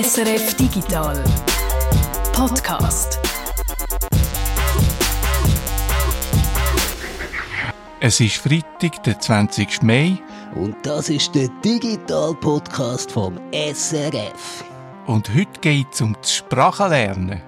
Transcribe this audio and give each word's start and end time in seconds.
SRF 0.00 0.54
Digital 0.54 1.24
Podcast. 2.32 3.18
Es 7.98 8.20
ist 8.20 8.36
Freitag, 8.36 9.02
der 9.02 9.18
20. 9.18 9.82
Mai. 9.82 10.18
Und 10.54 10.76
das 10.84 11.08
ist 11.08 11.34
der 11.34 11.48
Digital-Podcast 11.64 13.10
vom 13.10 13.40
SRF. 13.52 14.62
Und 15.08 15.34
heute 15.34 15.60
geht 15.60 15.88
es 15.92 16.00
um 16.00 16.16
das 16.20 16.32
Sprachenlernen. 16.32 17.42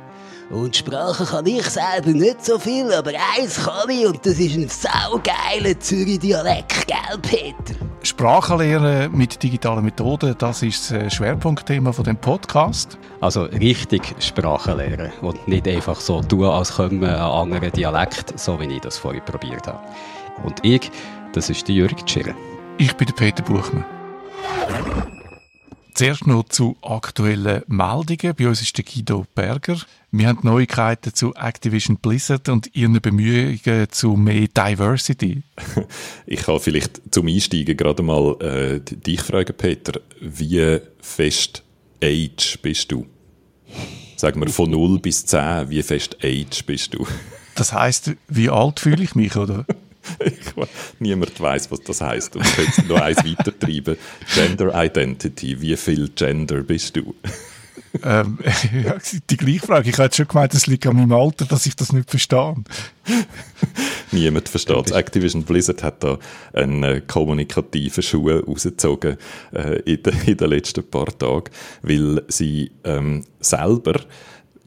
Und 0.51 0.75
Sprachen 0.75 1.27
kann 1.27 1.47
ich 1.47 1.67
selber 1.67 2.11
nicht 2.11 2.45
so 2.45 2.59
viel, 2.59 2.93
aber 2.93 3.13
eins 3.39 3.63
kann 3.63 3.89
ich 3.91 4.05
und 4.05 4.27
das 4.27 4.41
ist 4.41 4.57
ein 4.57 4.69
saugeiler 4.69 5.79
Zürich-Dialekt, 5.79 6.89
gell, 6.89 7.19
Peter? 7.23 7.90
Sprachenlernen 8.03 9.15
mit 9.17 9.43
digitalen 9.43 9.85
Methoden, 9.85 10.35
das 10.39 10.63
ist 10.63 10.91
das 10.91 11.13
Schwerpunktthema 11.15 11.93
von 11.93 12.05
dem 12.05 12.17
Podcast. 12.17 12.99
Also 13.21 13.43
richtig 13.43 14.15
Sprachen 14.19 14.79
lernen 14.79 15.13
und 15.21 15.47
nicht 15.47 15.69
einfach 15.69 16.01
so 16.01 16.23
tun, 16.23 16.47
als 16.47 16.77
wir 16.79 16.87
einen 16.87 17.05
anderen 17.05 17.71
Dialekt, 17.73 18.39
so 18.39 18.59
wie 18.59 18.75
ich 18.75 18.81
das 18.81 18.97
vorhin 18.97 19.25
probiert 19.25 19.67
habe. 19.67 19.81
Und 20.45 20.65
ich, 20.65 20.91
das 21.35 21.51
ist 21.51 21.69
der 21.69 21.75
Jürg 21.75 22.07
Tschirren. 22.07 22.35
Ich 22.79 22.97
bin 22.97 23.07
der 23.07 23.15
Peter 23.15 23.43
Buchmann. 23.43 23.85
Zuerst 26.01 26.27
noch 26.27 26.49
zu 26.49 26.79
aktuellen 26.81 27.63
Meldungen. 27.67 28.35
Bei 28.35 28.49
uns 28.49 28.63
ist 28.63 28.75
der 28.75 28.87
Guido 28.87 29.27
Berger. 29.35 29.77
Wir 30.11 30.29
haben 30.29 30.39
Neuigkeiten 30.45 31.13
zu 31.13 31.35
Activision 31.35 31.99
Blizzard 31.99 32.49
und 32.49 32.75
ihren 32.75 32.99
Bemühungen 33.03 33.87
zu 33.91 34.17
mehr 34.17 34.49
Diversity. 34.49 35.43
Ich 36.27 36.41
kann 36.41 36.59
vielleicht 36.59 37.03
zum 37.13 37.27
Einsteigen 37.27 37.77
gerade 37.77 38.03
mal 38.03 38.35
äh, 38.41 38.81
dich 38.81 39.21
fragen, 39.21 39.55
Peter. 39.55 40.01
Wie 40.23 40.79
fest 41.03 41.65
Age 42.03 42.59
bist 42.63 42.91
du? 42.91 43.05
Sag 44.17 44.37
mal 44.37 44.49
von 44.49 44.71
0 44.71 45.01
bis 45.01 45.27
10, 45.27 45.69
wie 45.69 45.83
fest 45.83 46.17
Age 46.25 46.65
bist 46.65 46.95
du? 46.95 47.07
Das 47.57 47.75
heißt, 47.75 48.13
wie 48.27 48.49
alt 48.49 48.81
fühle 48.81 49.05
ich 49.05 49.15
mich, 49.15 49.37
oder? 49.37 49.67
Niemand 50.99 51.41
weiß, 51.41 51.71
was 51.71 51.81
das 51.81 52.01
heißt. 52.01 52.37
Und 52.37 52.47
jetzt 52.59 52.89
noch 52.89 53.01
eins 53.01 53.19
weitertreiben. 53.19 53.97
Gender 54.35 54.73
Identity. 54.75 55.61
Wie 55.61 55.77
viel 55.77 56.09
Gender 56.11 56.63
bist 56.63 56.97
du? 56.97 57.15
ähm, 58.03 58.39
die 59.31 59.37
gleiche 59.37 59.67
Frage. 59.67 59.91
Ich 59.91 59.99
hätte 59.99 60.17
schon 60.17 60.29
gemeint, 60.29 60.55
es 60.55 60.67
liegt 60.67 60.87
an 60.87 60.97
meinem 60.97 61.13
Alter, 61.13 61.45
dass 61.45 61.67
ich 61.67 61.77
das 61.77 61.93
nicht 61.93 62.11
verstehe. 62.11 62.55
Niemand 64.13 64.49
versteht 64.49 64.87
es. 64.87 64.93
Activision 64.93 65.45
Blizzard 65.45 65.83
hat 65.83 66.03
da 66.03 66.19
einen 66.53 66.83
äh, 66.83 67.01
kommunikativen 67.07 68.03
Schuh 68.03 68.31
rausgezogen 68.31 69.17
äh, 69.53 69.81
in, 69.81 70.03
de, 70.03 70.13
in 70.27 70.37
den 70.37 70.51
letzten 70.51 70.89
paar 70.89 71.17
Tagen, 71.17 71.51
weil 71.83 72.23
sie 72.29 72.73
ähm, 72.85 73.25
selber 73.41 74.01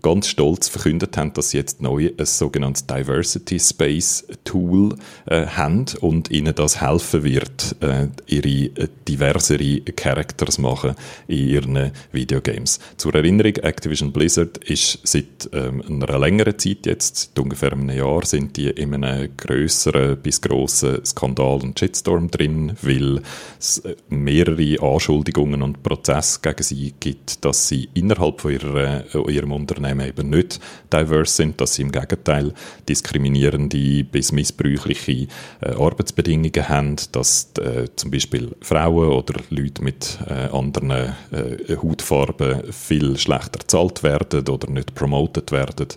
ganz 0.04 0.28
stolz 0.28 0.68
verkündet 0.68 1.18
haben, 1.18 1.34
dass 1.34 1.50
sie 1.50 1.58
jetzt 1.58 1.82
neu 1.82 2.12
ein 2.16 2.26
sogenanntes 2.26 2.86
Diversity 2.86 3.59
Space 3.59 4.28
Tool 4.44 4.95
äh, 5.26 5.48
haben 5.48 5.86
und 6.02 6.30
ihnen 6.30 6.54
das 6.54 6.82
helfen 6.82 7.23
wird, 7.23 7.76
äh, 7.80 8.08
ihre 8.28 8.82
äh, 8.82 8.88
diversere 9.08 9.80
Characters 9.95 10.60
machen 10.60 10.95
in 11.28 11.48
ihren 11.48 11.92
Videogames. 12.12 12.80
Zur 12.98 13.16
Erinnerung, 13.16 13.56
Activision 13.56 14.12
Blizzard 14.12 14.58
ist 14.58 15.00
seit 15.04 15.50
ähm, 15.54 15.82
einer 15.88 16.20
längeren 16.20 16.60
Zeit 16.60 16.86
jetzt, 16.86 17.38
ungefähr 17.40 17.72
einem 17.72 17.90
Jahr, 17.90 18.26
sind 18.26 18.58
die 18.58 18.70
in 18.70 18.94
einem 18.94 19.30
größeren 19.38 20.17
bis 20.17 20.42
grossen 20.42 21.04
Skandal 21.06 21.62
und 21.64 21.80
Shitstorm 21.80 22.30
drin, 22.30 22.73
weil 22.82 23.22
es 23.58 23.80
äh, 23.80 23.95
mehrere 24.10 24.82
Anschuldigungen 24.82 25.62
und 25.62 25.82
Prozesse 25.82 26.40
gegen 26.42 26.64
sie 26.64 26.94
gibt, 27.00 27.45
dass 27.45 27.70
sie 27.70 27.88
innerhalb 27.94 28.42
von 28.42 28.52
ihrer, 28.52 29.04
äh, 29.16 29.32
ihrem 29.32 29.54
Unternehmen 29.54 29.92
Unternehmen 29.93 30.08
eben 30.08 30.30
nicht 30.30 30.59
diverse 30.92 31.33
sind, 31.33 31.61
dass 31.61 31.76
sie 31.76 31.83
im 31.83 31.92
Gegenteil 31.92 32.54
diskriminierende 32.87 34.04
bis 34.04 34.31
missbräuchliche 34.31 35.27
äh, 35.61 35.70
Arbeitsbedingungen 35.71 36.70
haben, 36.70 36.95
dass 37.11 37.52
äh, 37.59 37.87
zum 37.95 38.11
Beispiel 38.11 38.55
Frauen 38.61 39.09
oder 39.09 39.39
Leute 39.49 39.83
mit 39.83 40.20
äh, 40.27 40.49
anderen 40.55 40.92
äh, 40.92 41.76
Hautfarben 41.82 42.71
viel 42.71 43.17
schlechter 43.17 43.59
bezahlt 43.59 44.03
werden 44.03 44.48
oder 44.48 44.70
nicht 44.70 44.95
promoted 44.95 45.52
werden, 45.52 45.87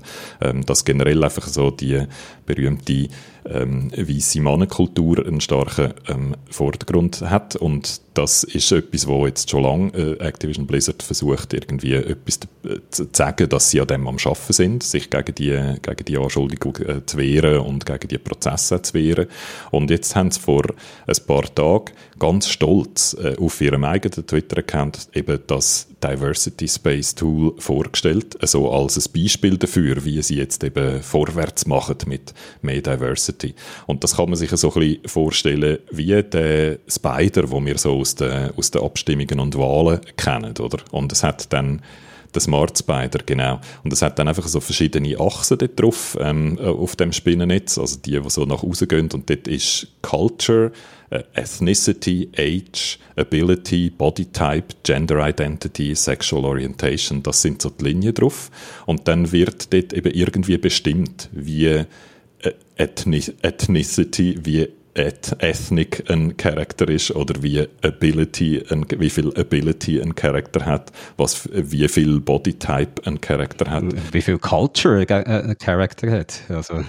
ähm, 0.40 0.64
dass 0.64 0.84
generell 0.84 1.22
einfach 1.24 1.46
so 1.46 1.70
die 1.70 2.02
berühmte 2.44 3.08
ähm, 3.50 3.90
weiße 3.96 4.40
Mannenkultur 4.40 5.24
einen 5.26 5.40
starken 5.40 5.94
ähm, 6.08 6.34
Vordergrund 6.50 7.22
hat 7.22 7.56
und 7.56 8.00
das 8.14 8.44
ist 8.44 8.72
etwas, 8.72 9.06
wo 9.06 9.26
jetzt 9.26 9.50
schon 9.50 9.62
lange 9.62 9.92
äh, 9.92 10.18
Activision 10.18 10.66
Blizzard 10.66 11.02
versucht, 11.02 11.52
irgendwie 11.52 11.94
etwas 11.94 12.40
äh, 12.64 12.78
zu 12.90 13.06
sagen, 13.12 13.48
dass 13.48 13.70
sie 13.70 13.80
an 13.80 13.88
dem 13.88 14.08
am 14.08 14.18
Schaffen 14.18 14.52
sind, 14.52 14.82
sich 14.82 15.10
gegen 15.10 15.34
die, 15.34 15.76
gegen 15.82 16.04
die 16.06 16.16
Anschuldigung 16.16 16.76
äh, 16.76 17.04
zu 17.04 17.18
wehren 17.18 17.60
und 17.60 17.84
gegen 17.84 18.08
die 18.08 18.18
Prozesse 18.18 18.80
zu 18.80 18.94
wehren. 18.94 19.26
Und 19.70 19.90
jetzt 19.90 20.16
haben 20.16 20.30
sie 20.30 20.40
vor 20.40 20.64
ein 21.06 21.26
paar 21.26 21.54
Tagen 21.54 21.92
ganz 22.18 22.48
stolz 22.48 23.14
äh, 23.22 23.36
auf 23.36 23.60
ihrem 23.60 23.84
eigenen 23.84 24.26
Twitter-Account 24.26 25.10
eben 25.12 25.40
das 25.46 25.88
Diversity 26.06 26.68
Space 26.68 27.14
Tool 27.14 27.54
vorgestellt, 27.58 28.36
also 28.40 28.70
als 28.70 28.96
ein 28.96 29.12
Beispiel 29.12 29.56
dafür, 29.56 30.04
wie 30.04 30.22
sie 30.22 30.36
jetzt 30.36 30.62
eben 30.64 31.02
vorwärts 31.02 31.66
machen 31.66 31.96
mit 32.06 32.34
mehr 32.62 32.80
Diversity. 32.80 33.54
Und 33.86 34.04
das 34.04 34.16
kann 34.16 34.28
man 34.28 34.36
sich 34.36 34.50
so 34.50 34.72
ein 34.72 34.80
bisschen 34.80 35.08
vorstellen 35.08 35.78
wie 35.90 36.22
der 36.22 36.78
Spider, 36.88 37.50
wo 37.50 37.64
wir 37.64 37.78
so 37.78 37.98
aus 37.98 38.14
den, 38.14 38.50
aus 38.56 38.70
den 38.70 38.82
Abstimmungen 38.82 39.40
und 39.40 39.56
Wahlen 39.56 40.00
kennen, 40.16 40.54
oder? 40.58 40.78
Und 40.90 41.12
es 41.12 41.22
hat 41.22 41.52
dann 41.52 41.82
der 42.34 42.40
Smart 42.40 42.78
Spider, 42.78 43.20
genau. 43.24 43.60
Und 43.84 43.92
es 43.92 44.02
hat 44.02 44.18
dann 44.18 44.28
einfach 44.28 44.46
so 44.46 44.60
verschiedene 44.60 45.18
Achsen 45.18 45.58
dort 45.58 45.80
drauf, 45.80 46.16
ähm, 46.20 46.58
auf 46.58 46.96
dem 46.96 47.12
Spinnennetz, 47.12 47.78
also 47.78 47.98
die, 47.98 48.20
die 48.20 48.30
so 48.30 48.44
nach 48.44 48.62
außen 48.62 48.88
gehen. 48.88 49.08
Und 49.12 49.28
dort 49.30 49.48
ist 49.48 49.88
Culture, 50.02 50.72
äh, 51.10 51.22
Ethnicity, 51.34 52.28
Age, 52.36 52.98
Ability, 53.16 53.90
Body 53.90 54.26
Type, 54.26 54.74
Gender 54.82 55.26
Identity, 55.28 55.94
Sexual 55.94 56.44
Orientation, 56.44 57.22
das 57.22 57.42
sind 57.42 57.62
so 57.62 57.70
die 57.70 57.84
Linien 57.84 58.14
drauf. 58.14 58.50
Und 58.86 59.08
dann 59.08 59.32
wird 59.32 59.72
dort 59.72 59.92
eben 59.92 60.12
irgendwie 60.12 60.58
bestimmt, 60.58 61.28
wie 61.32 61.66
äh, 61.66 61.84
Ethnicity, 62.76 64.38
wie 64.44 64.68
Ethnic 64.96 66.10
ein 66.10 66.36
Charakter 66.36 66.88
ist 66.88 67.10
oder 67.10 67.42
wie 67.42 67.66
Ability, 67.82 68.62
ein, 68.70 68.86
wie 68.98 69.10
viel 69.10 69.32
Ability 69.36 70.00
ein 70.00 70.14
Charakter 70.14 70.64
hat, 70.64 70.92
was, 71.16 71.48
wie 71.52 71.86
viel 71.88 72.20
Bodytype 72.20 73.06
ein 73.06 73.20
Charakter 73.20 73.70
hat. 73.70 73.84
Wie 74.12 74.22
viel 74.22 74.38
Culture 74.38 75.06
ein 75.08 75.58
Charakter 75.58 76.10
hat. 76.10 76.42
Also, 76.48 76.82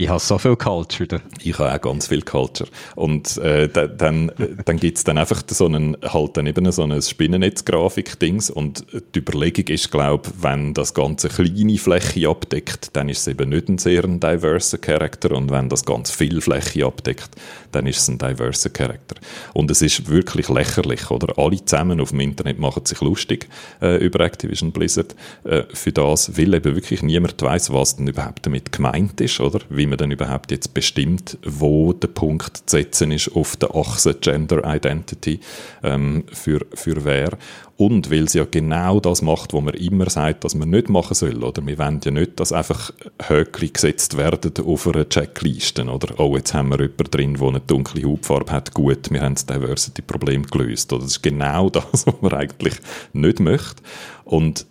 ich, 0.00 0.08
habe 0.08 0.20
so 0.20 0.38
viel 0.38 0.56
Culture. 0.56 1.06
Da. 1.06 1.20
Ich 1.42 1.58
habe 1.58 1.74
auch 1.74 1.80
ganz 1.80 2.08
viel 2.08 2.22
Culture. 2.22 2.68
Und 2.96 3.36
äh, 3.38 3.68
dann, 3.68 4.32
dann 4.64 4.76
gibt 4.78 4.98
es 4.98 5.04
dann 5.04 5.18
einfach 5.18 5.42
so 5.48 5.66
einen, 5.66 5.96
halt 6.02 6.36
dann 6.36 6.46
eben 6.46 6.70
so 6.72 6.82
ein 6.82 7.00
Spinnennetz-Grafik-Dings 7.00 8.50
und 8.50 8.86
die 9.14 9.18
Überlegung 9.18 9.66
ist, 9.66 9.90
glaube 9.90 10.30
wenn 10.40 10.74
das 10.74 10.94
ganze 10.94 11.28
kleine 11.28 11.78
Fläche 11.78 12.28
abdeckt, 12.28 12.90
dann 12.94 13.08
ist 13.08 13.20
es 13.20 13.28
eben 13.28 13.50
nicht 13.50 13.68
ein 13.68 13.78
sehr 13.78 14.02
diverser 14.02 14.78
Charakter 14.78 15.32
und 15.32 15.50
wenn 15.50 15.68
das 15.68 15.84
ganz 15.84 16.10
viel 16.10 16.40
Fläche 16.40 16.86
abdeckt, 16.86 17.30
dann 17.72 17.86
ist 17.86 17.98
es 17.98 18.08
ein 18.08 18.18
diverser 18.18 18.70
Charakter. 18.70 19.16
Und 19.54 19.70
es 19.70 19.82
ist 19.82 20.08
wirklich 20.08 20.48
lächerlich, 20.48 21.10
oder? 21.10 21.38
Alle 21.38 21.64
zusammen 21.64 22.00
auf 22.00 22.10
dem 22.10 22.20
Internet 22.20 22.58
machen 22.58 22.86
sich 22.86 23.00
lustig 23.00 23.48
äh, 23.80 23.96
über 23.96 24.20
Activision 24.20 24.72
Blizzard 24.72 25.14
äh, 25.44 25.62
für 25.72 25.92
das, 25.92 26.36
weil 26.36 26.54
eben 26.54 26.74
wirklich 26.74 27.02
niemand 27.02 27.40
weiß, 27.40 27.72
was 27.72 27.96
denn 27.96 28.08
überhaupt 28.08 28.46
damit 28.46 28.72
gemeint 28.72 29.20
ist, 29.20 29.40
oder? 29.40 29.60
Wie 29.68 29.89
man 29.90 29.98
dann 29.98 30.10
überhaupt 30.10 30.50
jetzt 30.50 30.72
bestimmt, 30.72 31.38
wo 31.44 31.92
der 31.92 32.08
Punkt 32.08 32.56
zu 32.56 32.76
setzen 32.76 33.12
ist 33.12 33.34
auf 33.34 33.56
der 33.56 33.74
Achse 33.74 34.14
Gender 34.14 34.62
Identity 34.64 35.40
ähm, 35.82 36.24
für, 36.32 36.66
für 36.74 37.04
wer. 37.04 37.36
Und 37.76 38.10
weil 38.10 38.28
sie 38.28 38.38
ja 38.38 38.46
genau 38.50 39.00
das 39.00 39.22
macht, 39.22 39.54
was 39.54 39.62
man 39.62 39.74
immer 39.74 40.10
sagt, 40.10 40.44
dass 40.44 40.54
man 40.54 40.68
nicht 40.68 40.90
machen 40.90 41.14
soll. 41.14 41.42
Oder? 41.42 41.64
Wir 41.66 41.78
wollen 41.78 42.00
ja 42.04 42.10
nicht, 42.10 42.38
dass 42.38 42.52
einfach 42.52 42.92
Höckli 43.26 43.68
gesetzt 43.70 44.18
werden 44.18 44.52
auf 44.64 44.86
einer 44.86 45.08
Checkliste. 45.08 45.84
Oder? 45.84 46.20
Oh, 46.20 46.36
jetzt 46.36 46.52
haben 46.52 46.68
wir 46.68 46.80
jemanden 46.80 47.10
drin, 47.10 47.34
der 47.34 47.48
eine 47.48 47.60
dunkle 47.60 48.02
Hautfarbe 48.06 48.52
hat. 48.52 48.74
Gut, 48.74 49.10
wir 49.10 49.22
haben 49.22 49.34
das 49.34 49.46
Diversity-Problem 49.46 50.42
gelöst. 50.44 50.92
Oder? 50.92 51.04
Das 51.04 51.12
ist 51.12 51.22
genau 51.22 51.70
das, 51.70 52.06
was 52.06 52.20
man 52.20 52.34
eigentlich 52.34 52.74
nicht 53.14 53.40
möchte. 53.40 53.82
Und 54.24 54.66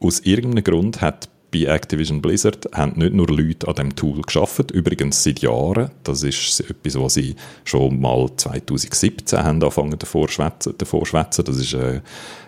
aus 0.00 0.20
irgendeinem 0.20 0.64
Grund 0.64 1.00
hat 1.00 1.28
bei 1.50 1.64
Activision 1.64 2.20
Blizzard 2.20 2.68
haben 2.74 2.98
nicht 2.98 3.14
nur 3.14 3.28
Leute 3.28 3.68
an 3.68 3.74
dem 3.74 3.96
Tool 3.96 4.20
geschafft, 4.22 4.70
übrigens 4.70 5.22
seit 5.22 5.40
Jahren. 5.40 5.90
Das 6.04 6.22
ist 6.22 6.60
etwas, 6.60 7.00
was 7.00 7.14
sie 7.14 7.36
schon 7.64 8.00
mal 8.00 8.28
2017 8.36 9.38
haben 9.38 9.62
angefangen 9.62 9.98
davor. 9.98 10.28
Davor 10.28 11.06
schwätzen. 11.06 11.44
Das 11.44 11.56
ist 11.56 11.72
äh, 11.72 12.00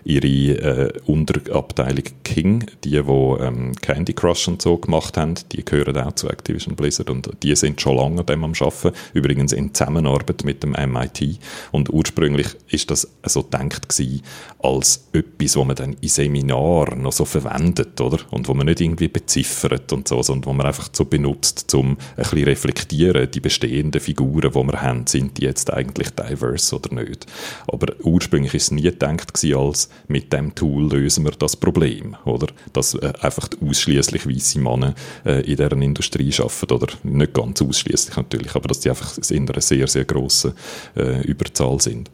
ihre 0.05 0.26
äh, 0.26 0.93
Unterabteilung 1.06 2.05
King, 2.25 2.67
die, 2.85 2.91
die 2.91 2.97
ähm, 2.97 3.73
Candy 3.81 4.12
Crush 4.12 4.49
und 4.49 4.62
so 4.62 4.79
gemacht 4.79 5.17
haben, 5.17 5.35
die 5.52 5.64
gehören 5.64 5.97
auch 5.99 6.12
zu 6.12 6.29
Activision 6.29 6.76
Blizzard 6.76 7.11
und 7.11 7.31
die 7.43 7.55
sind 7.56 7.81
schon 7.81 7.97
lange 7.97 8.20
an 8.20 8.26
dem 8.26 8.44
am 8.44 8.52
Arbeiten, 8.52 8.93
übrigens 9.14 9.52
in 9.52 9.75
Zusammenarbeit 9.75 10.44
mit 10.44 10.62
dem 10.62 10.73
MIT. 10.73 11.38
Und 11.73 11.93
ursprünglich 11.93 12.49
ist 12.69 12.91
das 12.91 13.08
so 13.25 13.43
gedacht 13.43 13.88
gewesen, 13.88 14.23
als 14.62 15.08
etwas, 15.12 15.56
was 15.56 15.67
man 15.67 15.76
dann 15.76 15.97
in 16.00 16.08
Seminaren 16.08 17.02
noch 17.02 17.12
so 17.12 17.25
verwendet, 17.25 18.00
oder? 18.00 18.19
Und 18.31 18.49
wo 18.49 18.55
man 18.55 18.67
nicht 18.67 18.81
irgendwie 18.81 19.08
beziffert 19.08 19.93
und 19.93 20.08
so, 20.08 20.23
sondern 20.23 20.47
wo 20.47 20.52
man 20.52 20.67
einfach 20.67 20.88
so 20.93 21.05
benutzt, 21.05 21.75
um 21.75 21.91
ein 21.91 21.97
bisschen 22.17 22.44
reflektieren, 22.44 23.31
die 23.31 23.41
bestehenden 23.41 24.00
Figuren, 24.00 24.52
die 24.52 24.73
wir 24.73 24.82
haben, 24.82 25.06
sind 25.06 25.38
die 25.38 25.44
jetzt 25.44 25.73
eigentlich 25.73 26.11
diverse 26.11 26.76
oder 26.76 26.94
nicht. 26.94 27.26
Aber 27.67 27.93
ursprünglich 28.02 28.55
ist 28.55 28.64
es 28.64 28.70
nie 28.70 28.82
gedacht 28.82 29.35
gewesen, 29.35 29.58
als 29.58 29.89
mit 30.08 30.32
dem 30.32 30.54
Tool 30.54 30.90
lösen 30.90 31.25
wir 31.25 31.32
das 31.32 31.56
Problem, 31.56 32.16
oder? 32.25 32.48
Dass 32.72 32.94
äh, 32.94 33.12
einfach 33.20 33.48
ausschließlich 33.60 34.26
weiße 34.26 34.60
Männer 34.60 34.94
äh, 35.25 35.40
in 35.42 35.56
deren 35.56 35.82
Industrie 35.82 36.32
arbeiten, 36.38 36.72
oder 36.75 36.88
nicht 37.02 37.34
ganz 37.34 37.62
ausschließlich 37.62 38.16
natürlich, 38.16 38.54
aber 38.54 38.69
dass 38.69 38.81
die 38.81 38.90
einfach 38.90 39.16
in 39.31 39.48
einer 39.48 39.60
sehr, 39.60 39.87
sehr 39.87 40.04
grossen 40.04 40.52
äh, 40.96 41.22
Überzahl 41.22 41.81
sind. 41.81 42.10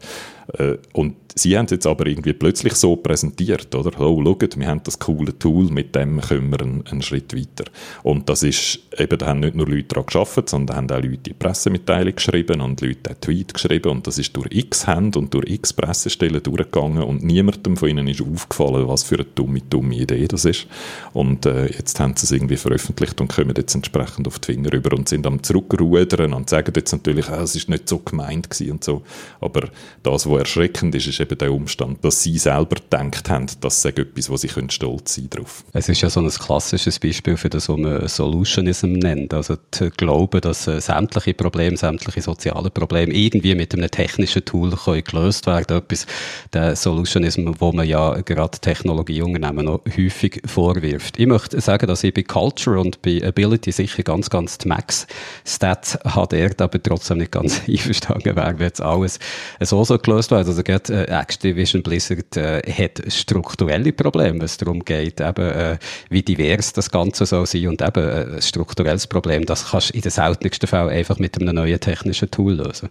Äh, 0.53 0.77
und 0.93 1.15
sie 1.35 1.57
haben 1.57 1.65
es 1.65 1.71
jetzt 1.71 1.87
aber 1.87 2.07
irgendwie 2.07 2.33
plötzlich 2.33 2.73
so 2.73 2.95
präsentiert, 2.95 3.73
oder? 3.75 3.99
Oh, 3.99 4.23
schaut, 4.23 4.57
wir 4.57 4.67
haben 4.67 4.81
das 4.83 4.99
coole 4.99 5.37
Tool, 5.37 5.65
mit 5.65 5.95
dem 5.95 6.21
kommen 6.21 6.51
wir 6.51 6.61
einen, 6.61 6.87
einen 6.87 7.01
Schritt 7.01 7.35
weiter. 7.35 7.69
Und 8.03 8.29
das 8.29 8.43
ist, 8.43 8.79
eben, 8.97 9.17
da 9.17 9.27
haben 9.27 9.41
nicht 9.41 9.55
nur 9.55 9.67
Leute 9.67 9.83
daran 9.89 10.05
gearbeitet, 10.05 10.49
sondern 10.49 10.77
haben 10.77 10.91
auch 10.91 11.03
Leute 11.03 11.17
die 11.17 11.33
Pressemitteilung 11.33 12.15
geschrieben 12.15 12.61
und 12.61 12.81
Leute 12.81 13.09
einen 13.09 13.21
Tweet 13.21 13.53
geschrieben 13.53 13.91
und 13.91 14.07
das 14.07 14.17
ist 14.17 14.35
durch 14.35 14.47
x 14.51 14.87
Hände 14.87 15.19
und 15.19 15.33
durch 15.33 15.49
x 15.49 15.73
Pressestellen 15.73 16.41
durchgegangen 16.41 17.03
und 17.03 17.23
niemandem 17.67 17.77
von 17.77 17.89
ihnen 17.89 18.07
ist 18.07 18.21
aufgefallen, 18.21 18.87
was 18.87 19.03
für 19.03 19.15
eine 19.15 19.25
dumme, 19.25 19.61
dumme 19.61 19.95
Idee 19.95 20.27
das 20.27 20.45
ist. 20.45 20.67
Und 21.13 21.45
äh, 21.45 21.67
jetzt 21.67 21.99
haben 21.99 22.15
sie 22.15 22.25
es 22.25 22.31
irgendwie 22.31 22.57
veröffentlicht 22.57 23.19
und 23.21 23.33
kommen 23.33 23.53
jetzt 23.55 23.75
entsprechend 23.75 24.27
auf 24.27 24.39
die 24.39 24.53
Finger 24.53 24.73
rüber 24.73 24.95
und 24.95 25.09
sind 25.09 25.25
am 25.27 25.43
zurückrudern 25.43 26.33
und 26.33 26.49
sagen 26.49 26.73
jetzt 26.75 26.91
natürlich, 26.91 27.29
ah, 27.29 27.41
es 27.41 27.55
ist 27.55 27.69
nicht 27.69 27.87
so 27.89 27.99
gemeint 27.99 28.49
gewesen 28.49 28.71
und 28.71 28.83
so. 28.83 29.03
Aber 29.41 29.69
das, 30.03 30.29
was 30.29 30.39
erschreckend 30.39 30.95
ist, 30.95 31.07
ist 31.07 31.19
eben 31.19 31.37
der 31.37 31.51
Umstand, 31.51 32.03
dass 32.03 32.23
sie 32.23 32.37
selber 32.37 32.75
gedacht 32.75 33.29
haben, 33.29 33.47
das 33.61 33.81
sei 33.81 33.89
etwas, 33.89 34.29
wo 34.29 34.37
sie 34.37 34.47
können 34.47 34.69
stolz 34.69 35.15
sein 35.15 35.29
drauf. 35.29 35.63
Es 35.73 35.89
ist 35.89 36.01
ja 36.01 36.09
so 36.09 36.19
ein 36.19 36.29
klassisches 36.29 36.99
Beispiel 36.99 37.37
für 37.37 37.49
das, 37.49 37.69
was 37.69 37.77
man 37.77 38.07
Solutionism 38.07 38.93
nennt. 38.93 39.33
Also 39.33 39.57
zu 39.71 39.89
glauben, 39.91 40.41
dass 40.41 40.67
äh, 40.67 40.79
sämtliche 40.79 41.33
Probleme, 41.33 41.77
sämtliche 41.77 42.21
soziale 42.21 42.69
Probleme 42.69 43.13
irgendwie 43.13 43.55
mit 43.55 43.73
einem 43.73 43.89
technischen 43.89 44.45
Tool 44.45 44.71
können 44.71 45.03
gelöst 45.03 45.47
werden. 45.47 45.77
Etwas, 45.77 46.05
der 46.53 46.75
Solutionism, 46.75 47.47
wo 47.59 47.71
man 47.71 47.87
ja 47.87 48.21
gerade 48.21 48.59
Technologieunternehmen 48.59 49.65
noch 49.65 49.81
häufig 49.97 50.41
vorwirft. 50.45 51.19
Ich 51.19 51.27
möchte 51.27 51.59
sagen, 51.61 51.87
dass 51.87 52.03
ich 52.03 52.13
bei 52.13 52.23
Culture 52.23 52.79
und 52.79 53.01
bei 53.01 53.21
Ability 53.23 53.71
sicher 53.71 54.03
ganz, 54.03 54.29
ganz 54.29 54.57
die 54.57 54.67
Max-Stats 54.67 55.95
er, 56.31 56.51
aber 56.57 56.83
trotzdem 56.83 57.19
nicht 57.19 57.31
ganz 57.31 57.61
einverstanden 57.67 58.35
wäre, 58.35 58.59
wenn 58.59 58.67
jetzt 58.67 58.81
alles 58.81 59.19
so 59.61 59.83
so 59.83 59.97
gelöst 59.97 60.31
wird. 60.31 60.47
Also 60.47 60.63
gerade 60.63 61.07
äh, 61.07 61.11
Activision 61.11 61.83
Blizzard 61.83 62.37
äh, 62.37 62.61
hat 62.61 63.01
strukturelle 63.11 63.93
Probleme, 63.93 64.39
wenn 64.39 64.45
es 64.45 64.57
darum 64.57 64.83
geht, 64.83 65.19
eben, 65.19 65.49
äh, 65.49 65.77
wie 66.09 66.23
divers 66.23 66.73
das 66.73 66.91
Ganze 66.91 67.25
soll 67.25 67.45
sein 67.45 67.67
und 67.67 67.81
eben 67.81 68.07
äh, 68.07 68.35
ein 68.35 68.41
strukturelles 68.41 69.07
Problem, 69.07 69.45
das 69.45 69.71
kannst 69.71 69.89
du 69.89 69.93
in 69.95 70.01
den 70.01 70.11
seltensten 70.11 70.67
Fällen 70.67 70.89
einfach 70.89 71.19
mit 71.19 71.39
einem 71.39 71.55
neuen 71.55 71.79
technischen 71.79 72.29
Tool 72.31 72.53
lösen 72.53 72.89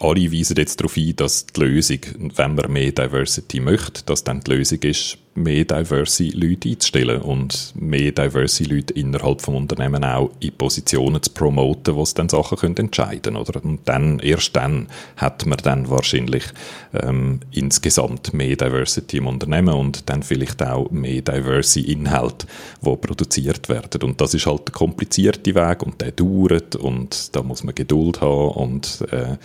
alle 0.00 0.32
weisen 0.32 0.56
jetzt 0.56 0.80
darauf 0.80 0.96
ein, 0.96 1.14
dass 1.14 1.46
die 1.46 1.60
Lösung, 1.60 1.98
wenn 2.34 2.54
man 2.54 2.72
mehr 2.72 2.90
Diversity 2.90 3.60
möchte, 3.60 4.02
dass 4.04 4.24
dann 4.24 4.40
die 4.40 4.52
Lösung 4.52 4.80
ist, 4.80 5.18
mehr 5.34 5.64
diverse 5.64 6.24
Leute 6.24 6.68
einzustellen 6.68 7.22
und 7.22 7.72
mehr 7.76 8.10
diverse 8.10 8.64
Leute 8.64 8.94
innerhalb 8.94 9.40
vom 9.40 9.54
Unternehmen 9.54 10.02
auch 10.04 10.30
in 10.40 10.52
Positionen 10.52 11.22
zu 11.22 11.30
promoten, 11.30 11.94
wo 11.94 12.04
sie 12.04 12.14
dann 12.14 12.28
Sachen 12.28 12.58
können 12.58 12.76
entscheiden 12.76 13.36
oder? 13.36 13.64
Und 13.64 13.80
dann 13.84 14.18
erst 14.18 14.56
dann 14.56 14.88
hat 15.16 15.46
man 15.46 15.58
dann 15.62 15.88
wahrscheinlich 15.88 16.44
ähm, 16.92 17.40
insgesamt 17.52 18.34
mehr 18.34 18.56
Diversity 18.56 19.18
im 19.18 19.28
Unternehmen 19.28 19.74
und 19.74 20.10
dann 20.10 20.24
vielleicht 20.24 20.62
auch 20.64 20.90
mehr 20.90 21.22
diverse 21.22 21.80
Inhalte, 21.80 22.46
wo 22.80 22.96
produziert 22.96 23.68
werden. 23.68 24.02
Und 24.02 24.20
das 24.20 24.34
ist 24.34 24.46
halt 24.46 24.66
der 24.66 24.72
komplizierte 24.72 25.54
Weg 25.54 25.82
und 25.84 26.00
der 26.00 26.10
dauert 26.10 26.74
und 26.74 27.34
da 27.36 27.42
muss 27.42 27.62
man 27.62 27.74
Geduld 27.74 28.20
haben 28.20 28.50
und 28.50 29.06
äh, 29.12 29.36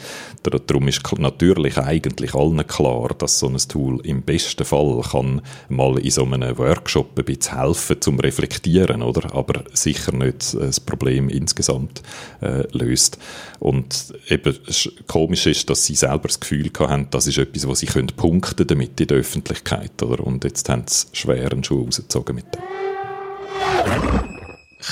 darum 0.66 0.88
ist 0.88 1.04
natürlich 1.20 1.78
eigentlich 1.78 2.34
allen 2.34 2.66
klar, 2.66 3.10
dass 3.18 3.40
so 3.40 3.48
ein 3.48 3.58
Tool 3.58 4.00
im 4.06 4.24
besten 4.24 4.66
Fall 4.66 5.02
kann 5.12 5.42
mal 5.76 6.00
in 6.00 6.12
so 6.12 6.24
einem 6.24 6.58
Workshop 6.58 7.18
ein 7.18 7.26
bisschen 7.26 7.58
helfen 7.58 8.02
zum 8.02 8.20
Reflektieren, 8.20 9.02
oder? 9.02 9.34
Aber 9.36 9.64
sicher 9.74 10.14
nicht 10.14 10.54
das 10.54 10.80
Problem 10.80 11.30
insgesamt 11.30 12.02
äh, 12.42 12.64
löst. 12.72 13.18
Und 13.60 14.14
eben 14.30 14.58
komisch 15.08 15.46
ist, 15.48 15.70
dass 15.70 15.86
sie 15.86 15.96
selber 15.96 16.28
das 16.28 16.40
Gefühl 16.40 16.72
haben, 16.80 17.08
das 17.12 17.28
ist 17.28 17.38
etwas, 17.38 17.68
was 17.68 17.80
sie 17.80 17.88
können 17.88 18.08
punkten 18.08 18.68
damit 18.68 19.00
in 19.00 19.08
der 19.08 19.18
Öffentlichkeit, 19.18 20.02
oder? 20.02 20.26
Und 20.26 20.44
jetzt 20.44 20.68
haben 20.70 20.84
sie 20.88 21.08
schweren 21.14 21.64
Schuh 21.64 21.84
rausgezogen 21.84 22.36
mit 22.36 22.46
dem. 22.54 22.62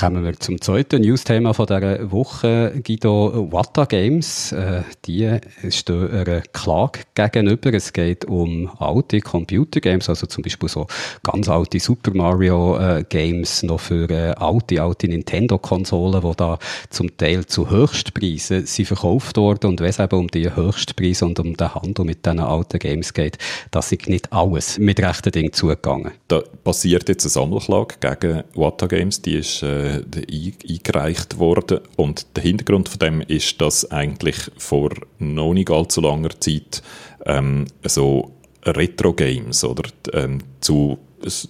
Kommen 0.00 0.24
wir 0.24 0.32
zum 0.40 0.60
zweiten 0.60 1.02
News-Thema 1.02 1.52
dieser 1.52 2.10
Woche. 2.10 2.72
Guido, 2.84 3.46
Wata 3.52 3.84
Games, 3.84 4.50
äh, 4.50 4.82
die 5.04 5.38
stehen 5.70 6.10
einer 6.10 6.40
Klage 6.40 7.02
gegenüber. 7.14 7.72
Es 7.72 7.92
geht 7.92 8.24
um 8.24 8.68
alte 8.80 9.20
Computer-Games, 9.20 10.08
also 10.08 10.26
zum 10.26 10.42
Beispiel 10.42 10.68
so 10.68 10.88
ganz 11.22 11.48
alte 11.48 11.78
Super 11.78 12.10
Mario-Games 12.12 13.62
äh, 13.62 13.66
noch 13.66 13.78
für 13.78 14.10
äh, 14.10 14.30
alte, 14.32 14.82
alte 14.82 15.06
Nintendo-Konsolen, 15.06 16.22
die 16.22 16.36
da 16.38 16.58
zum 16.90 17.16
Teil 17.16 17.46
zu 17.46 17.70
Höchstpreisen 17.70 18.66
sind 18.66 18.88
verkauft 18.88 19.36
worden. 19.36 19.70
Und 19.70 19.80
wenn 19.80 19.90
es 19.90 20.00
eben 20.00 20.18
um 20.18 20.26
die 20.26 20.56
Höchstpreise 20.56 21.24
und 21.24 21.38
um 21.38 21.56
den 21.56 21.72
Handel 21.72 22.04
mit 22.04 22.26
diesen 22.26 22.40
alten 22.40 22.80
Games 22.80 23.14
geht, 23.14 23.38
das 23.70 23.92
ist 23.92 24.08
nicht 24.08 24.32
alles 24.32 24.76
mit 24.76 24.98
rechten 24.98 25.30
Dingen 25.30 25.52
zugegangen. 25.52 26.10
Da 26.26 26.42
passiert 26.64 27.08
jetzt 27.08 27.26
eine 27.26 27.30
Sammelklage 27.30 27.94
gegen 28.00 28.42
Wata 28.56 28.88
Games, 28.88 29.22
die 29.22 29.36
ist 29.36 29.62
äh, 29.62 29.83
äh, 29.84 30.62
eingereicht 30.68 31.38
worden. 31.38 31.80
Und 31.96 32.26
der 32.36 32.42
Hintergrund 32.42 32.88
von 32.88 32.98
dem 32.98 33.20
ist, 33.20 33.60
dass 33.60 33.90
eigentlich 33.90 34.36
vor 34.56 34.90
noch 35.18 35.54
nicht 35.54 35.70
allzu 35.70 36.00
langer 36.00 36.38
Zeit 36.40 36.82
ähm, 37.26 37.66
so 37.84 38.32
Retro-Games 38.64 39.64
oder 39.64 39.84
ähm, 40.12 40.40
zu 40.60 40.98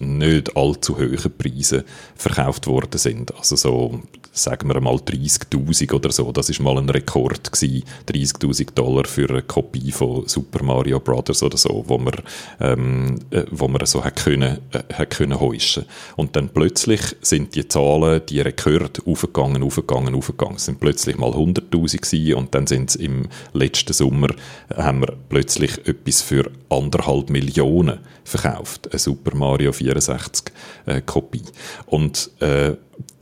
nicht 0.01 0.57
allzu 0.57 0.99
hohen 0.99 1.33
Preisen 1.37 1.83
verkauft 2.15 2.67
worden 2.67 2.99
sind. 2.99 3.35
Also 3.37 3.57
so 3.57 4.01
sagen 4.35 4.69
wir 4.69 4.81
mal 4.81 4.97
30.000 4.97 5.95
oder 5.95 6.11
so. 6.11 6.33
Das 6.33 6.51
ist 6.51 6.61
mal 6.61 6.77
ein 6.77 6.91
Rekord 6.91 7.53
gewesen. 7.53 7.85
30.000 8.09 8.75
Dollar 8.75 9.05
für 9.05 9.31
eine 9.31 9.43
Kopie 9.43 9.93
von 9.93 10.27
Super 10.27 10.63
Mario 10.63 11.01
Brothers 11.01 11.43
oder 11.43 11.57
so, 11.57 11.85
wo 11.87 11.99
man, 11.99 12.15
ähm, 12.61 13.21
äh, 13.31 13.45
wo 13.51 13.69
man 13.69 13.87
so 13.87 14.05
hat 14.05 14.17
können, 14.17 14.59
äh, 14.73 14.93
hat 14.93 15.11
können 15.11 15.41
heuschen. 15.41 15.85
Und 16.17 16.35
dann 16.37 16.49
plötzlich 16.49 17.01
sind 17.21 17.55
die 17.55 17.69
Zahlen, 17.69 18.23
die 18.29 18.41
Rekord 18.41 19.07
aufgegangen, 19.07 19.63
aufgegangen, 19.63 20.15
aufgegangen. 20.15 20.57
Es 20.57 20.65
sind 20.65 20.81
plötzlich 20.81 21.17
mal 21.17 21.31
100.000 21.31 22.01
gewesen 22.01 22.35
und 22.35 22.55
dann 22.55 22.67
sind 22.67 22.91
es 22.91 22.97
im 22.97 23.29
letzten 23.53 23.93
Sommer, 23.93 24.29
haben 24.75 25.01
wir 25.01 25.15
plötzlich 25.29 25.87
etwas 25.87 26.23
für 26.23 26.51
anderthalb 26.69 27.31
Millionen 27.31 28.01
verkauft. 28.25 28.91
Eine 28.91 28.99
Super 28.99 29.37
Mario 29.37 29.73
64 29.73 30.53
äh, 30.87 31.01
Kopie. 31.03 31.43
Und 31.87 32.31
äh, 32.41 32.73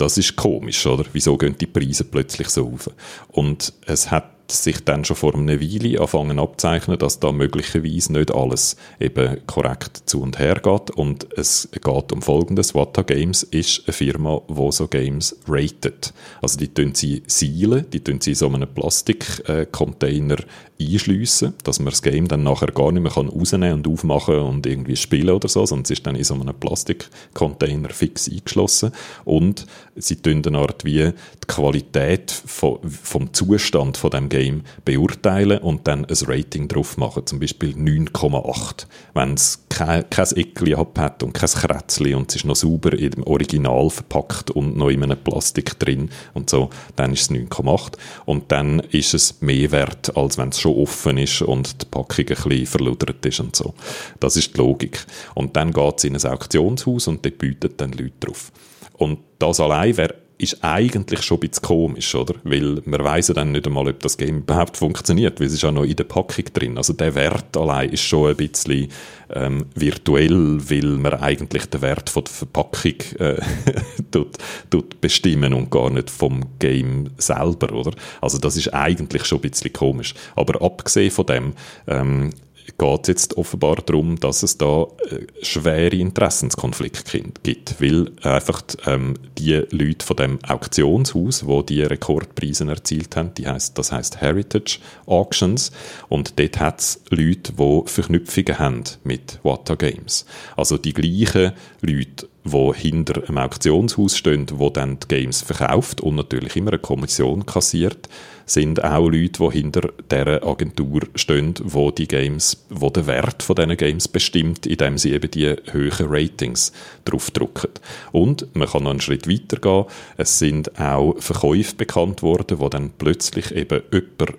das 0.02 0.18
ist 0.18 0.36
komisch, 0.36 0.84
oder? 0.86 1.04
Wieso 1.12 1.36
gehen 1.36 1.56
die 1.58 1.66
Preise 1.66 2.04
plötzlich 2.04 2.48
so 2.48 2.66
auf? 2.66 2.90
Und 3.28 3.72
es 3.86 4.10
hat 4.10 4.31
sich 4.52 4.84
dann 4.84 5.04
schon 5.04 5.16
vor 5.16 5.34
einer 5.34 5.60
Weile 5.60 6.00
anfangen 6.00 6.38
abzeichnen, 6.38 6.98
dass 6.98 7.20
da 7.20 7.32
möglicherweise 7.32 8.12
nicht 8.12 8.34
alles 8.34 8.76
eben 9.00 9.46
korrekt 9.46 10.02
zu 10.06 10.22
und 10.22 10.38
her 10.38 10.56
geht. 10.56 10.90
Und 10.90 11.26
es 11.36 11.68
geht 11.72 12.12
um 12.12 12.22
Folgendes. 12.22 12.74
Wata 12.74 13.02
Games 13.02 13.42
ist 13.42 13.82
eine 13.86 13.92
Firma, 13.92 14.42
die 14.48 14.72
so 14.72 14.88
Games 14.88 15.36
ratet. 15.48 16.12
Also 16.40 16.58
die 16.58 16.68
tun 16.68 16.94
sie 16.94 17.22
seilen, 17.26 17.86
die 17.92 18.00
tun 18.00 18.20
sie 18.20 18.30
in 18.30 18.36
so 18.36 18.48
einem 18.48 18.68
Plastikcontainer 18.68 20.36
einschliessen, 20.80 21.54
dass 21.64 21.78
man 21.78 21.90
das 21.90 22.02
Game 22.02 22.28
dann 22.28 22.42
nachher 22.42 22.68
gar 22.68 22.92
nicht 22.92 23.02
mehr 23.02 23.12
rausnehmen 23.12 23.74
und 23.74 23.88
aufmachen 23.88 24.38
und 24.38 24.66
irgendwie 24.66 24.96
spielen 24.96 25.30
oder 25.30 25.48
so, 25.48 25.64
sondern 25.66 25.84
es 25.84 25.90
ist 25.90 26.06
dann 26.06 26.16
in 26.16 26.24
so 26.24 26.34
einem 26.34 26.54
Plastikcontainer 26.54 27.90
fix 27.90 28.28
eingeschlossen 28.28 28.92
und 29.24 29.66
sie 29.96 30.16
tun 30.16 30.42
eine 30.44 30.58
Art 30.58 30.84
wie 30.84 31.12
die 31.12 31.46
Qualität 31.46 32.30
vom 32.30 33.32
Zustand 33.32 33.96
von 33.96 34.10
dem 34.10 34.28
Game 34.28 34.41
Game 34.42 34.62
beurteilen 34.84 35.58
und 35.58 35.86
dann 35.86 36.04
ein 36.04 36.16
Rating 36.26 36.68
drauf 36.68 36.96
machen, 36.96 37.26
zum 37.26 37.38
Beispiel 37.38 37.74
9,8. 37.74 38.86
Wenn 39.14 39.34
es 39.34 39.64
kein, 39.68 40.08
kein 40.10 40.26
Eckli 40.32 40.72
hat 40.72 41.22
und 41.22 41.32
kein 41.32 41.48
Krätzli 41.48 42.14
und 42.14 42.30
es 42.30 42.36
ist 42.36 42.44
noch 42.44 42.56
sauber 42.56 42.92
im 42.98 43.24
Original 43.24 43.88
verpackt 43.90 44.50
und 44.50 44.76
noch 44.76 44.88
in 44.88 45.02
einem 45.02 45.18
Plastik 45.18 45.78
drin 45.78 46.10
und 46.34 46.50
so, 46.50 46.70
dann 46.96 47.12
ist 47.12 47.22
es 47.22 47.30
9,8 47.30 47.92
und 48.24 48.50
dann 48.50 48.80
ist 48.80 49.14
es 49.14 49.40
mehr 49.40 49.70
wert, 49.70 50.16
als 50.16 50.38
wenn 50.38 50.48
es 50.48 50.60
schon 50.60 50.76
offen 50.76 51.18
ist 51.18 51.42
und 51.42 51.82
die 51.82 51.86
Packung 51.86 52.26
ein 52.26 52.26
bisschen 52.26 52.66
verludert 52.66 53.24
ist 53.24 53.40
und 53.40 53.54
so. 53.54 53.74
Das 54.20 54.36
ist 54.36 54.54
die 54.54 54.58
Logik. 54.58 55.06
Und 55.34 55.56
dann 55.56 55.72
geht 55.72 55.98
es 55.98 56.04
in 56.04 56.16
ein 56.16 56.24
Auktionshaus 56.24 57.06
und 57.08 57.24
dort 57.24 57.38
bieten 57.38 57.74
dann 57.76 57.92
Leute 57.92 58.12
drauf. 58.20 58.52
Und 58.94 59.18
das 59.38 59.60
allein 59.60 59.96
wäre 59.96 60.21
ist 60.42 60.62
eigentlich 60.62 61.22
schon 61.22 61.38
ein 61.38 61.48
bisschen 61.48 61.62
komisch, 61.62 62.14
oder? 62.14 62.34
Weil 62.42 62.82
man 62.84 63.04
weiss 63.04 63.28
ja 63.28 63.34
dann 63.34 63.52
nicht 63.52 63.66
einmal, 63.66 63.88
ob 63.88 64.00
das 64.00 64.16
Game 64.16 64.38
überhaupt 64.38 64.76
funktioniert, 64.76 65.38
weil 65.38 65.46
es 65.46 65.54
ist 65.54 65.62
ja 65.62 65.70
noch 65.70 65.84
in 65.84 65.96
der 65.96 66.04
Packung 66.04 66.44
drin. 66.52 66.76
Also 66.76 66.92
der 66.92 67.14
Wert 67.14 67.56
allein 67.56 67.90
ist 67.90 68.02
schon 68.02 68.30
ein 68.30 68.36
bisschen 68.36 68.88
ähm, 69.30 69.66
virtuell, 69.74 70.58
weil 70.68 70.98
man 70.98 71.14
eigentlich 71.14 71.66
den 71.66 71.82
Wert 71.82 72.10
von 72.10 72.24
der 72.24 72.32
Verpackung 72.32 72.94
äh, 73.18 73.40
tut, 74.10 74.36
tut 74.68 75.00
bestimmen 75.00 75.54
und 75.54 75.70
gar 75.70 75.90
nicht 75.90 76.10
vom 76.10 76.58
Game 76.58 77.10
selber, 77.18 77.72
oder? 77.72 77.92
Also 78.20 78.38
das 78.38 78.56
ist 78.56 78.74
eigentlich 78.74 79.24
schon 79.24 79.38
ein 79.38 79.50
bisschen 79.50 79.72
komisch. 79.72 80.14
Aber 80.34 80.60
abgesehen 80.60 81.10
von 81.10 81.26
dem 81.26 81.52
ähm, 81.86 82.30
geht 82.78 83.00
es 83.02 83.08
jetzt 83.08 83.36
offenbar 83.36 83.76
darum, 83.76 84.18
dass 84.18 84.42
es 84.42 84.58
da 84.58 84.86
äh, 85.10 85.26
schwere 85.42 85.96
Interessenskonflikte 85.96 87.22
gibt, 87.42 87.80
weil 87.80 88.10
einfach 88.22 88.62
ähm, 88.86 89.14
die 89.38 89.62
Leute 89.70 90.04
von 90.04 90.16
dem 90.16 90.38
Auktionshaus, 90.44 91.46
wo 91.46 91.62
die 91.62 91.82
Rekordpreise 91.82 92.68
erzielt 92.68 93.16
haben, 93.16 93.34
die 93.34 93.46
heißt, 93.46 93.76
das 93.78 93.92
heißt 93.92 94.20
Heritage 94.20 94.78
Auctions 95.06 95.72
und 96.08 96.38
dort 96.38 96.60
hat 96.60 96.80
es 96.80 97.02
Leute, 97.10 97.52
die 97.52 97.82
Verknüpfungen 97.86 98.58
haben 98.58 98.84
mit 99.04 99.38
Wata 99.42 99.74
Games. 99.74 100.26
Also 100.56 100.78
die 100.78 100.92
gleichen 100.92 101.52
Leute, 101.80 102.28
wo 102.44 102.74
hinter 102.74 103.28
einem 103.28 103.38
Auktionshaus 103.38 104.16
stehen, 104.16 104.46
wo 104.54 104.70
dann 104.70 104.98
die 104.98 105.08
Games 105.08 105.42
verkauft 105.42 106.00
und 106.00 106.16
natürlich 106.16 106.56
immer 106.56 106.72
eine 106.72 106.78
Kommission 106.78 107.46
kassiert, 107.46 108.08
sind 108.46 108.82
auch 108.84 109.08
Leute, 109.08 109.42
die 109.42 109.50
hinter 109.50 109.90
dieser 110.10 110.46
Agentur 110.46 111.02
stehen, 111.14 111.54
wo 111.62 111.90
die 111.90 112.08
Games, 112.08 112.64
wo 112.68 112.90
der 112.90 113.06
Wert 113.06 113.42
von 113.42 113.56
diesen 113.56 113.76
Games 113.76 114.08
bestimmt, 114.08 114.66
indem 114.66 114.98
sie 114.98 115.12
eben 115.12 115.30
die 115.30 115.54
höheren 115.70 116.06
Ratings 116.08 116.72
draufdrücken. 117.04 117.70
Und 118.12 118.46
man 118.54 118.68
kann 118.68 118.84
noch 118.84 118.90
einen 118.90 119.00
Schritt 119.00 119.28
weiter 119.28 119.56
gehen. 119.58 119.84
Es 120.16 120.38
sind 120.38 120.78
auch 120.80 121.16
Verkäufe 121.18 121.76
bekannt 121.76 122.22
worden, 122.22 122.58
wo 122.58 122.68
dann 122.68 122.90
plötzlich 122.96 123.54
eben 123.54 123.82
jemand, 123.92 124.20
der 124.20 124.34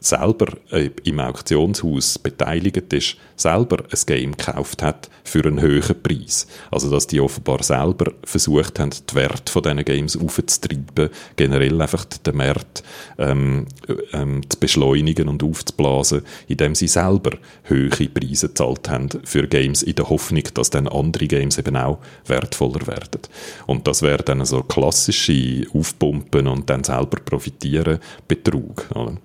selber 0.00 0.46
äh, 0.70 0.90
im 1.04 1.20
Auktionshaus 1.20 2.18
beteiligt 2.18 2.92
ist, 2.92 3.16
selber 3.36 3.84
ein 3.90 4.00
Game 4.06 4.36
gekauft 4.36 4.82
hat 4.82 5.10
für 5.24 5.44
einen 5.44 5.60
höheren 5.60 6.02
Preis. 6.02 6.46
Also 6.70 6.90
dass 6.90 7.06
die 7.06 7.20
offenbar 7.20 7.62
selber 7.62 8.12
versucht 8.24 8.78
haben, 8.78 8.90
die 8.90 9.14
Werte 9.14 9.52
von 9.52 9.62
diesen 9.62 9.84
Games 9.84 10.16
aufzutreiben, 10.16 11.10
generell 11.36 11.80
einfach 11.80 12.04
den 12.04 12.36
Markt 12.36 12.82
ähm, 13.18 13.66
ähm, 14.12 14.42
zu 14.48 14.58
beschleunigen 14.58 15.28
und 15.28 15.42
aufzublasen, 15.42 16.22
indem 16.48 16.74
sie 16.74 16.88
selber 16.88 17.32
höhere 17.64 18.08
Preise 18.08 18.48
gezahlt 18.48 18.88
haben 18.88 19.08
für 19.24 19.46
Games 19.46 19.82
in 19.82 19.94
der 19.94 20.08
Hoffnung, 20.08 20.44
dass 20.54 20.70
dann 20.70 20.88
andere 20.88 21.26
Games 21.26 21.58
eben 21.58 21.76
auch 21.76 21.98
wertvoller 22.26 22.86
werden. 22.86 23.20
Und 23.66 23.86
das 23.86 24.02
wäre 24.02 24.22
dann 24.22 24.44
so 24.46 24.62
klassische 24.62 25.66
Aufpumpen 25.74 26.46
und 26.46 26.70
dann 26.70 26.84
selber 26.84 27.18
profitieren 27.24 27.98
Betrug. 28.26 28.86
Oder? 28.94 29.16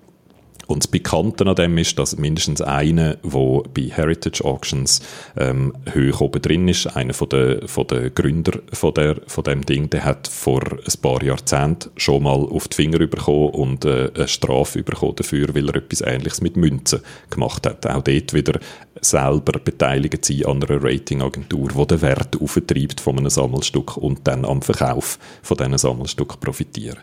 Und 0.66 0.82
das 0.82 0.88
Bekannte 0.88 1.46
an 1.46 1.54
dem 1.54 1.78
ist, 1.78 1.98
dass 1.98 2.16
mindestens 2.16 2.60
einer, 2.60 3.16
der 3.16 3.62
bei 3.72 3.82
Heritage 3.82 4.44
Auctions 4.44 5.00
ähm, 5.36 5.72
hoch 5.94 6.20
oben 6.20 6.42
drin 6.42 6.68
ist, 6.68 6.86
einer 6.96 7.14
von 7.14 7.28
der, 7.28 7.68
von 7.68 7.86
der 7.86 8.10
Gründer 8.10 8.60
von, 8.72 8.94
der, 8.94 9.16
von 9.26 9.44
dem 9.44 9.64
Ding, 9.64 9.90
der 9.90 10.04
hat 10.04 10.26
vor 10.26 10.62
ein 10.62 11.00
paar 11.00 11.22
Jahrzehnten 11.22 11.90
schon 11.96 12.24
mal 12.24 12.46
auf 12.50 12.68
die 12.68 12.76
Finger 12.76 12.98
bekommen 13.06 13.50
und 13.50 13.84
äh, 13.84 14.10
eine 14.14 14.28
Strafe 14.28 14.82
bekommen 14.82 15.16
dafür, 15.16 15.54
weil 15.54 15.68
er 15.68 15.76
etwas 15.76 16.00
Ähnliches 16.00 16.40
mit 16.40 16.56
Münzen 16.56 17.00
gemacht 17.30 17.66
hat. 17.66 17.86
Auch 17.86 18.02
dort 18.02 18.32
wieder 18.32 18.58
selber 19.00 19.58
beteiligt 19.58 20.24
sein 20.24 20.46
an 20.46 20.62
einer 20.62 20.82
Ratingagentur, 20.82 21.68
die 21.68 21.86
den 21.86 22.02
Wert 22.02 22.40
auftreibt 22.40 23.00
von 23.00 23.18
einem 23.18 23.30
Sammelstück 23.30 23.96
und 23.96 24.26
dann 24.26 24.44
am 24.44 24.62
Verkauf 24.62 25.18
von 25.42 25.56
diesen 25.56 25.78
Sammelstück 25.78 26.40
profitieren. 26.40 26.98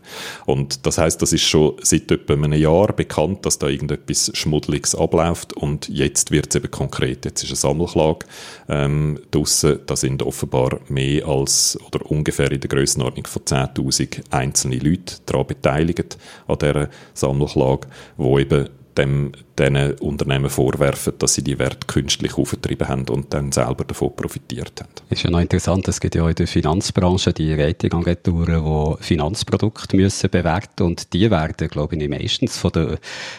Und 0.45 0.85
das 0.85 0.97
heißt, 0.97 1.21
das 1.21 1.33
ist 1.33 1.43
schon 1.43 1.73
seit 1.81 2.11
etwa 2.11 2.33
einem 2.33 2.53
Jahr 2.53 2.93
bekannt, 2.93 3.45
dass 3.45 3.52
da 3.59 3.67
irgendetwas 3.67 4.31
Schmuddeliges 4.33 4.95
abläuft 4.95 5.53
und 5.53 5.89
jetzt 5.89 6.31
wird 6.31 6.47
es 6.49 6.55
eben 6.55 6.71
konkret. 6.71 7.25
Jetzt 7.25 7.43
ist 7.43 7.49
eine 7.49 7.55
Sammelklage 7.57 8.25
ähm, 8.69 9.19
draussen. 9.31 9.79
Da 9.85 9.95
sind 9.95 10.23
offenbar 10.23 10.79
mehr 10.89 11.27
als 11.27 11.77
oder 11.87 12.09
ungefähr 12.09 12.51
in 12.51 12.59
der 12.59 12.69
Grössenordnung 12.69 13.27
von 13.27 13.43
10.000 13.43 14.23
einzelne 14.31 14.77
Leute 14.77 15.15
daran 15.25 15.47
beteiligt 15.47 16.17
an 16.47 16.57
dieser 16.59 16.89
Sammelklage, 17.13 17.87
wo 18.17 18.39
eben 18.39 18.69
dem 18.97 19.31
diesen 19.59 19.93
Unternehmen 19.99 20.49
vorwerfen, 20.49 21.13
dass 21.19 21.35
sie 21.35 21.43
die 21.43 21.59
Werte 21.59 21.85
künstlich 21.85 22.37
aufgetrieben 22.37 22.87
haben 22.87 23.07
und 23.09 23.33
dann 23.33 23.51
selber 23.51 23.83
davon 23.83 24.15
profitiert 24.15 24.81
haben. 24.81 24.89
Ist 25.09 25.23
ja 25.23 25.29
noch 25.29 25.39
interessant, 25.39 25.87
es 25.87 25.99
gibt 25.99 26.15
ja 26.15 26.27
in 26.27 26.35
der 26.35 26.47
Finanzbranche 26.47 27.33
die 27.33 27.53
Ratingagenturen, 27.53 28.63
die 28.63 29.03
Finanzprodukte 29.03 29.95
müssen 29.95 30.29
bewerten 30.29 30.83
und 30.83 31.13
die 31.13 31.29
werden, 31.29 31.67
glaube 31.67 31.95
ich, 31.95 32.09
meistens 32.09 32.57
von 32.57 32.71
den 32.71 32.97